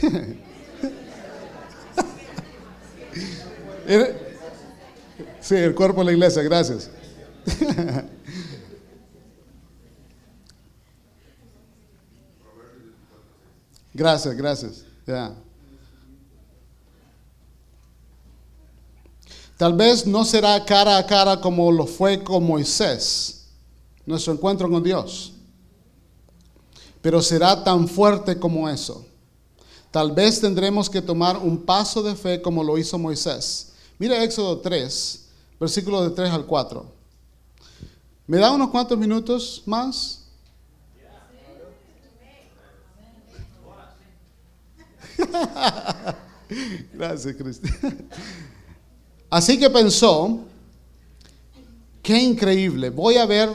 [5.40, 6.88] Sí, el cuerpo de la iglesia, gracias.
[13.94, 14.84] Gracias, gracias.
[19.56, 23.48] Tal vez no será cara a cara como lo fue con Moisés,
[24.04, 25.32] nuestro encuentro con Dios,
[27.00, 29.06] pero será tan fuerte como eso.
[29.90, 33.72] Tal vez tendremos que tomar un paso de fe como lo hizo Moisés.
[33.98, 35.28] Mira Éxodo 3,
[35.60, 36.86] versículo de 3 al 4.
[38.26, 40.21] ¿Me da unos cuantos minutos más?
[46.92, 47.68] Gracias, Cristi.
[49.30, 50.40] Así que pensó,
[52.02, 53.50] qué increíble, voy a ver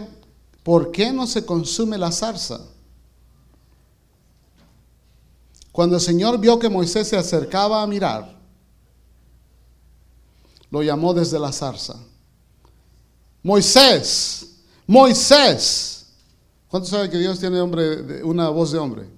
[0.63, 2.61] por qué no se consume la zarza.
[5.71, 8.35] Cuando el Señor vio que Moisés se acercaba a mirar,
[10.71, 11.95] lo llamó desde la zarza.
[13.43, 14.57] Moisés,
[14.87, 16.07] Moisés.
[16.67, 19.16] ¿Cuántos saben que Dios tiene hombre, una voz de hombre?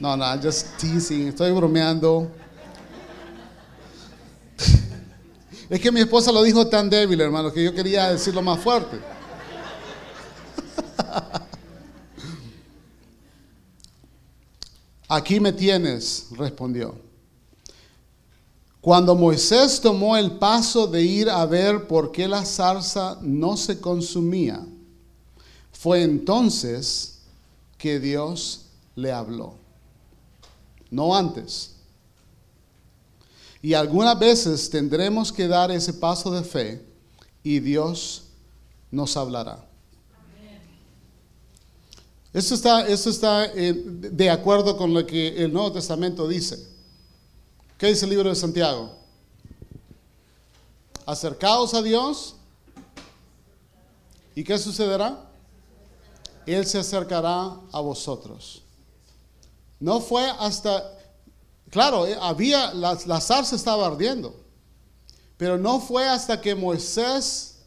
[0.00, 2.28] No, no, just teasing, estoy bromeando.
[5.70, 8.98] Es que mi esposa lo dijo tan débil, hermano, que yo quería decirlo más fuerte.
[15.08, 16.94] Aquí me tienes, respondió.
[18.80, 23.80] Cuando Moisés tomó el paso de ir a ver por qué la zarza no se
[23.80, 24.62] consumía,
[25.72, 27.20] fue entonces
[27.78, 28.66] que Dios
[28.96, 29.63] le habló.
[30.94, 31.72] No antes.
[33.60, 36.86] Y algunas veces tendremos que dar ese paso de fe
[37.42, 38.24] y Dios
[38.92, 39.66] nos hablará.
[42.32, 46.64] Eso está, eso está eh, de acuerdo con lo que el Nuevo Testamento dice.
[47.78, 48.92] ¿Qué dice el libro de Santiago?
[51.06, 52.36] Acercaos a Dios.
[54.36, 55.28] ¿Y qué sucederá?
[56.46, 58.63] Él se acercará a vosotros.
[59.84, 60.96] No fue hasta,
[61.68, 64.34] claro, eh, había, la, la zarza estaba ardiendo,
[65.36, 67.58] pero no fue hasta que Moisés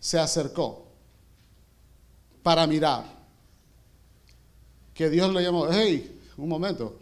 [0.00, 0.88] se acercó
[2.42, 3.04] para mirar
[4.94, 6.98] que Dios le llamó, hey, un momento,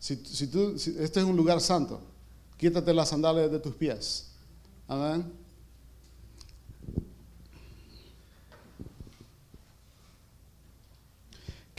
[0.00, 2.00] si, si tú, si- este es un lugar santo,
[2.56, 4.32] quítate las sandalias de tus pies.
[4.88, 5.32] Amén.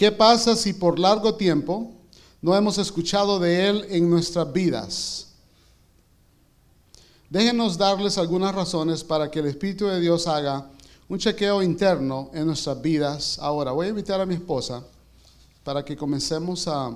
[0.03, 1.93] ¿Qué pasa si por largo tiempo
[2.41, 5.29] no hemos escuchado de Él en nuestras vidas?
[7.29, 10.69] Déjenos darles algunas razones para que el Espíritu de Dios haga
[11.07, 13.39] un chequeo interno en nuestras vidas.
[13.39, 14.83] Ahora, voy a invitar a mi esposa
[15.63, 16.91] para que comencemos a,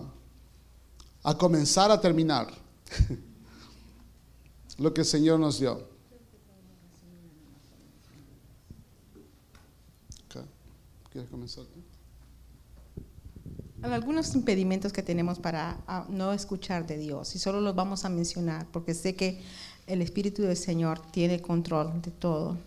[1.23, 2.49] a comenzar a terminar
[4.79, 5.81] lo que el Señor nos dio.
[11.09, 11.63] ¿Quieres comenzar
[13.83, 18.09] algunos impedimentos que tenemos para ah, no escuchar de Dios y solo los vamos a
[18.09, 19.41] mencionar porque sé que
[19.85, 22.57] el Espíritu del Señor tiene control de todo.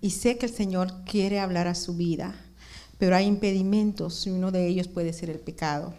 [0.00, 2.34] Y sé que el Señor quiere hablar a su vida,
[2.98, 5.92] pero hay impedimentos y uno de ellos puede ser el pecado.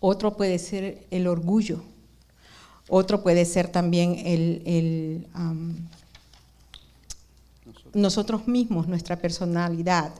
[0.00, 1.82] Otro puede ser el orgullo.
[2.88, 5.26] Otro puede ser también el,
[7.92, 10.12] nosotros mismos, nuestra personalidad.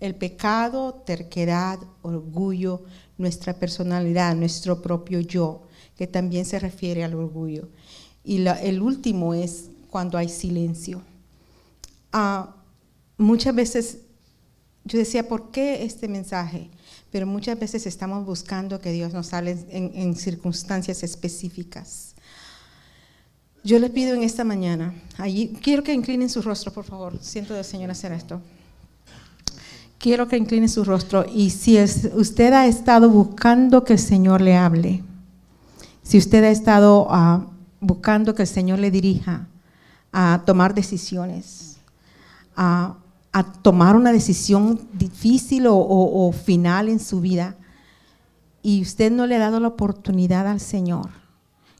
[0.00, 2.82] El pecado, terquedad, orgullo,
[3.18, 5.62] nuestra personalidad, nuestro propio yo,
[5.96, 7.68] que también se refiere al orgullo.
[8.24, 11.02] Y el último es cuando hay silencio.
[12.14, 12.46] Uh,
[13.16, 13.98] muchas veces
[14.84, 16.70] yo decía, ¿por qué este mensaje?
[17.10, 22.14] Pero muchas veces estamos buscando que Dios nos hable en, circunstancias específicas.
[23.62, 24.92] Yo le pido en esta mañana,
[25.62, 27.16] quiero que inclinen su rostro, por favor.
[27.22, 28.40] Siento del Señor hacer esto.
[30.02, 34.40] Quiero que incline su rostro y si es, usted ha estado buscando que el Señor
[34.40, 35.04] le hable,
[36.02, 37.46] si usted ha estado uh,
[37.80, 39.46] buscando que el Señor le dirija
[40.10, 41.76] a tomar decisiones,
[42.56, 42.96] a,
[43.30, 47.56] a tomar una decisión difícil o, o, o final en su vida,
[48.60, 51.10] y usted no le ha dado la oportunidad al Señor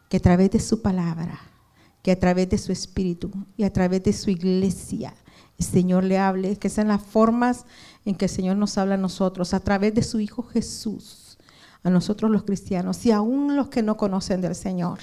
[0.08, 1.40] que a través de su palabra,
[2.04, 5.12] que a través de su espíritu y a través de su iglesia
[5.58, 7.66] el Señor le hable, que sean las formas
[8.04, 11.38] en que el Señor nos habla a nosotros, a través de su Hijo Jesús,
[11.82, 14.98] a nosotros los cristianos y aún los que no conocen del Señor.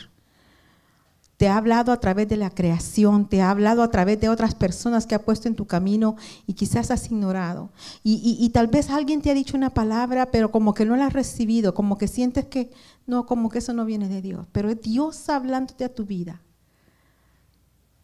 [1.38, 4.56] Te ha hablado a través de la creación, te ha hablado a través de otras
[4.56, 7.70] personas que ha puesto en tu camino y quizás has ignorado.
[8.04, 10.98] Y, y, y tal vez alguien te ha dicho una palabra, pero como que no
[10.98, 12.72] la has recibido, como que sientes que
[13.08, 14.48] no, como que eso no viene de Dios.
[14.52, 16.42] Pero es Dios hablándote a tu vida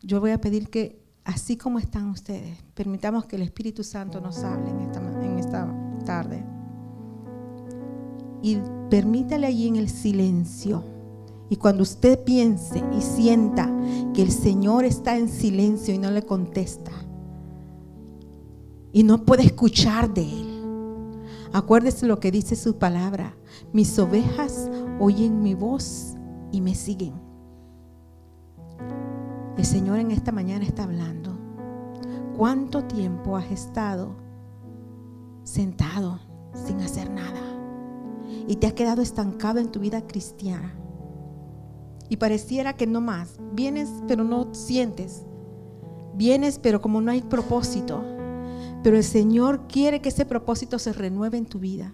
[0.05, 4.43] yo voy a pedir que, así como están ustedes, permitamos que el Espíritu Santo nos
[4.43, 6.45] hable en esta, tarde.
[8.43, 8.59] Y
[8.91, 10.83] permítale allí en el silencio.
[11.49, 13.71] Y cuando usted piense y sienta
[14.13, 16.91] que el Señor está en silencio y no le contesta,
[18.93, 21.23] y no puede escuchar de Él,
[21.53, 23.35] acuérdese lo que dice su palabra.
[23.73, 24.69] Mis ovejas
[24.99, 26.13] oyen mi voz
[26.51, 27.13] y me siguen.
[29.57, 31.37] El Señor en esta mañana está hablando.
[32.35, 34.17] ¿Cuánto tiempo has estado
[35.43, 36.19] sentado
[36.53, 37.39] sin hacer nada?
[38.47, 40.75] Y te has quedado estancado en tu vida cristiana.
[42.09, 43.39] Y pareciera que no más.
[43.53, 45.25] Vienes pero no sientes.
[46.15, 48.03] Vienes pero como no hay propósito.
[48.83, 51.93] Pero el Señor quiere que ese propósito se renueve en tu vida.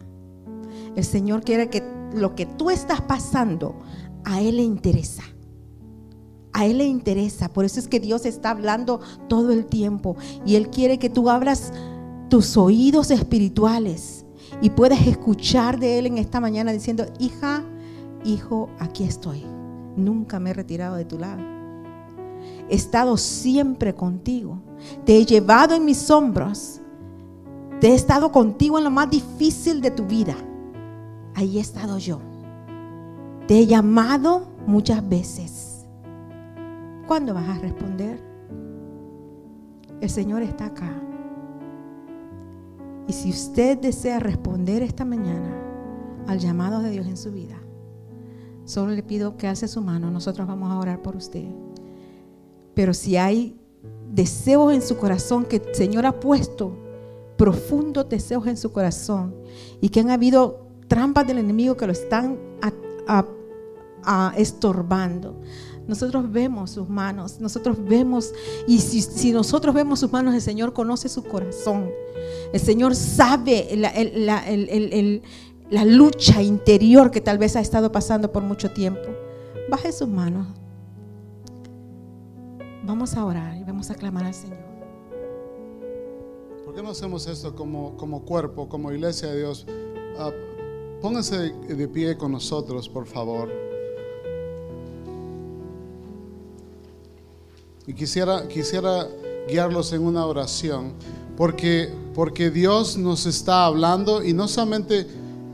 [0.95, 1.83] El Señor quiere que
[2.15, 3.75] lo que tú estás pasando
[4.25, 5.23] a Él le interesa.
[6.53, 7.49] A Él le interesa.
[7.49, 10.15] Por eso es que Dios está hablando todo el tiempo.
[10.45, 11.71] Y Él quiere que tú abras
[12.29, 14.25] tus oídos espirituales
[14.61, 17.63] y puedas escuchar de Él en esta mañana diciendo, hija,
[18.23, 19.43] hijo, aquí estoy.
[19.95, 21.41] Nunca me he retirado de tu lado.
[22.69, 24.61] He estado siempre contigo.
[25.05, 26.81] Te he llevado en mis hombros.
[27.79, 30.35] Te he estado contigo en lo más difícil de tu vida.
[31.35, 32.19] Ahí he estado yo.
[33.47, 35.70] Te he llamado muchas veces
[37.11, 38.23] ¿Cuándo vas a responder?
[39.99, 40.93] El Señor está acá.
[43.05, 45.53] Y si usted desea responder esta mañana
[46.25, 47.57] al llamado de Dios en su vida,
[48.63, 50.09] solo le pido que alce su mano.
[50.09, 51.49] Nosotros vamos a orar por usted.
[52.75, 53.59] Pero si hay
[54.09, 56.77] deseos en su corazón que el Señor ha puesto,
[57.35, 59.35] profundos deseos en su corazón,
[59.81, 63.25] y que han habido trampas del enemigo que lo están a,
[64.05, 65.41] a, estorbando,
[65.91, 68.33] nosotros vemos sus manos, nosotros vemos,
[68.65, 71.91] y si, nosotros vemos sus manos, el Señor conoce su corazón.
[72.53, 79.01] El Señor sabe la, lucha interior que tal vez ha estado pasando por mucho tiempo.
[79.69, 80.47] Baje sus manos.
[82.85, 84.59] Vamos a orar y vamos a clamar al Señor.
[86.63, 89.67] ¿Por qué no hacemos esto como, como cuerpo, como iglesia de Dios?
[90.17, 93.49] Uh, pónganse de pie con nosotros, por favor.
[97.91, 99.05] Y quisiera, quisiera
[99.49, 100.93] guiarlos en una oración,
[101.35, 105.05] porque, porque Dios nos está hablando y no solamente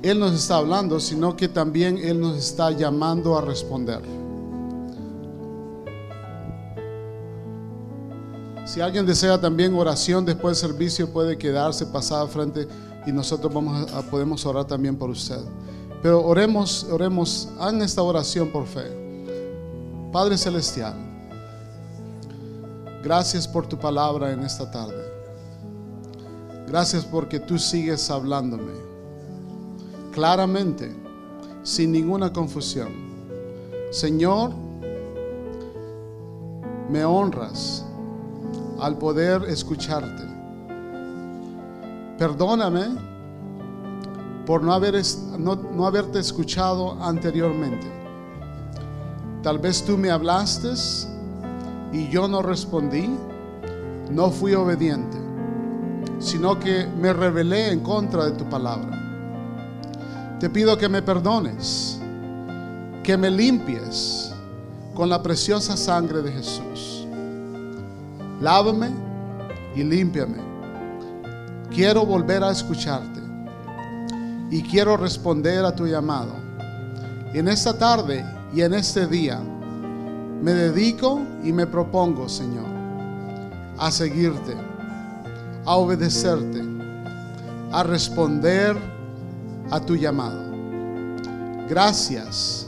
[0.03, 4.01] Él nos está hablando, sino que también Él nos está llamando a responder.
[8.67, 12.67] Si alguien desea también oración después del servicio, puede quedarse pasada frente
[13.07, 15.39] y nosotros vamos podemos orar también por usted.
[16.03, 18.85] Pero oremos, oremos, hagan esta oración por fe.
[20.11, 21.06] Padre Celestial.
[23.03, 25.03] Gracias por tu palabra en esta tarde.
[26.67, 28.87] Gracias porque tú sigues hablándome
[30.17, 30.95] claramente,
[31.61, 32.89] sin ninguna confusión.
[33.91, 34.51] Señor,
[36.89, 37.85] me honras
[38.79, 40.23] al poder escucharte.
[42.17, 42.87] Perdóname
[44.47, 44.95] por no, haber,
[45.37, 47.85] no, no haberte escuchado anteriormente.
[49.43, 50.69] Tal vez tú me hablaste
[51.91, 53.09] y yo no respondí,
[54.11, 55.17] no fui obediente,
[56.19, 58.97] sino que me rebelé en contra de tu palabra.
[60.39, 61.99] Te pido que me perdones,
[63.03, 64.33] que me limpies
[64.93, 67.07] con la preciosa sangre de Jesús.
[68.41, 68.89] Lávame
[69.75, 70.37] y límpiame.
[71.69, 73.19] Quiero volver a escucharte
[74.49, 76.33] y quiero responder a tu llamado.
[77.33, 79.39] En esta tarde y en este día
[80.41, 82.65] me dedico y me propongo, Señor,
[83.77, 84.55] a seguirte,
[85.65, 86.61] a obedecerte,
[87.71, 88.77] a responder
[89.71, 90.39] a tu llamado.
[91.69, 92.67] Gracias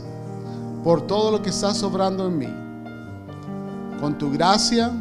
[0.84, 2.54] por todo lo que estás obrando en mí.
[4.00, 4.92] Con tu gracia,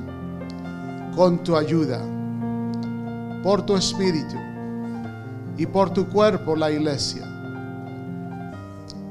[1.16, 2.00] con tu ayuda,
[3.42, 4.36] por tu espíritu
[5.56, 7.24] y por tu cuerpo, la iglesia.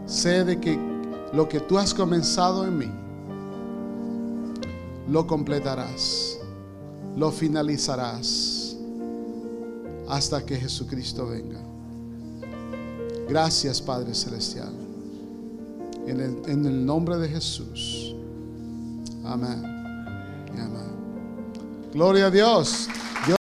[0.05, 0.79] Sé de que
[1.33, 2.91] lo que tú has comenzado en mí,
[5.09, 6.37] lo completarás,
[7.15, 8.77] lo finalizarás
[10.07, 11.59] hasta que Jesucristo venga.
[13.27, 14.73] Gracias Padre Celestial.
[16.07, 18.15] En el, nombre de Jesús.
[19.25, 19.65] Amén.
[20.53, 20.87] Amén.
[21.93, 22.87] Gloria a Dios.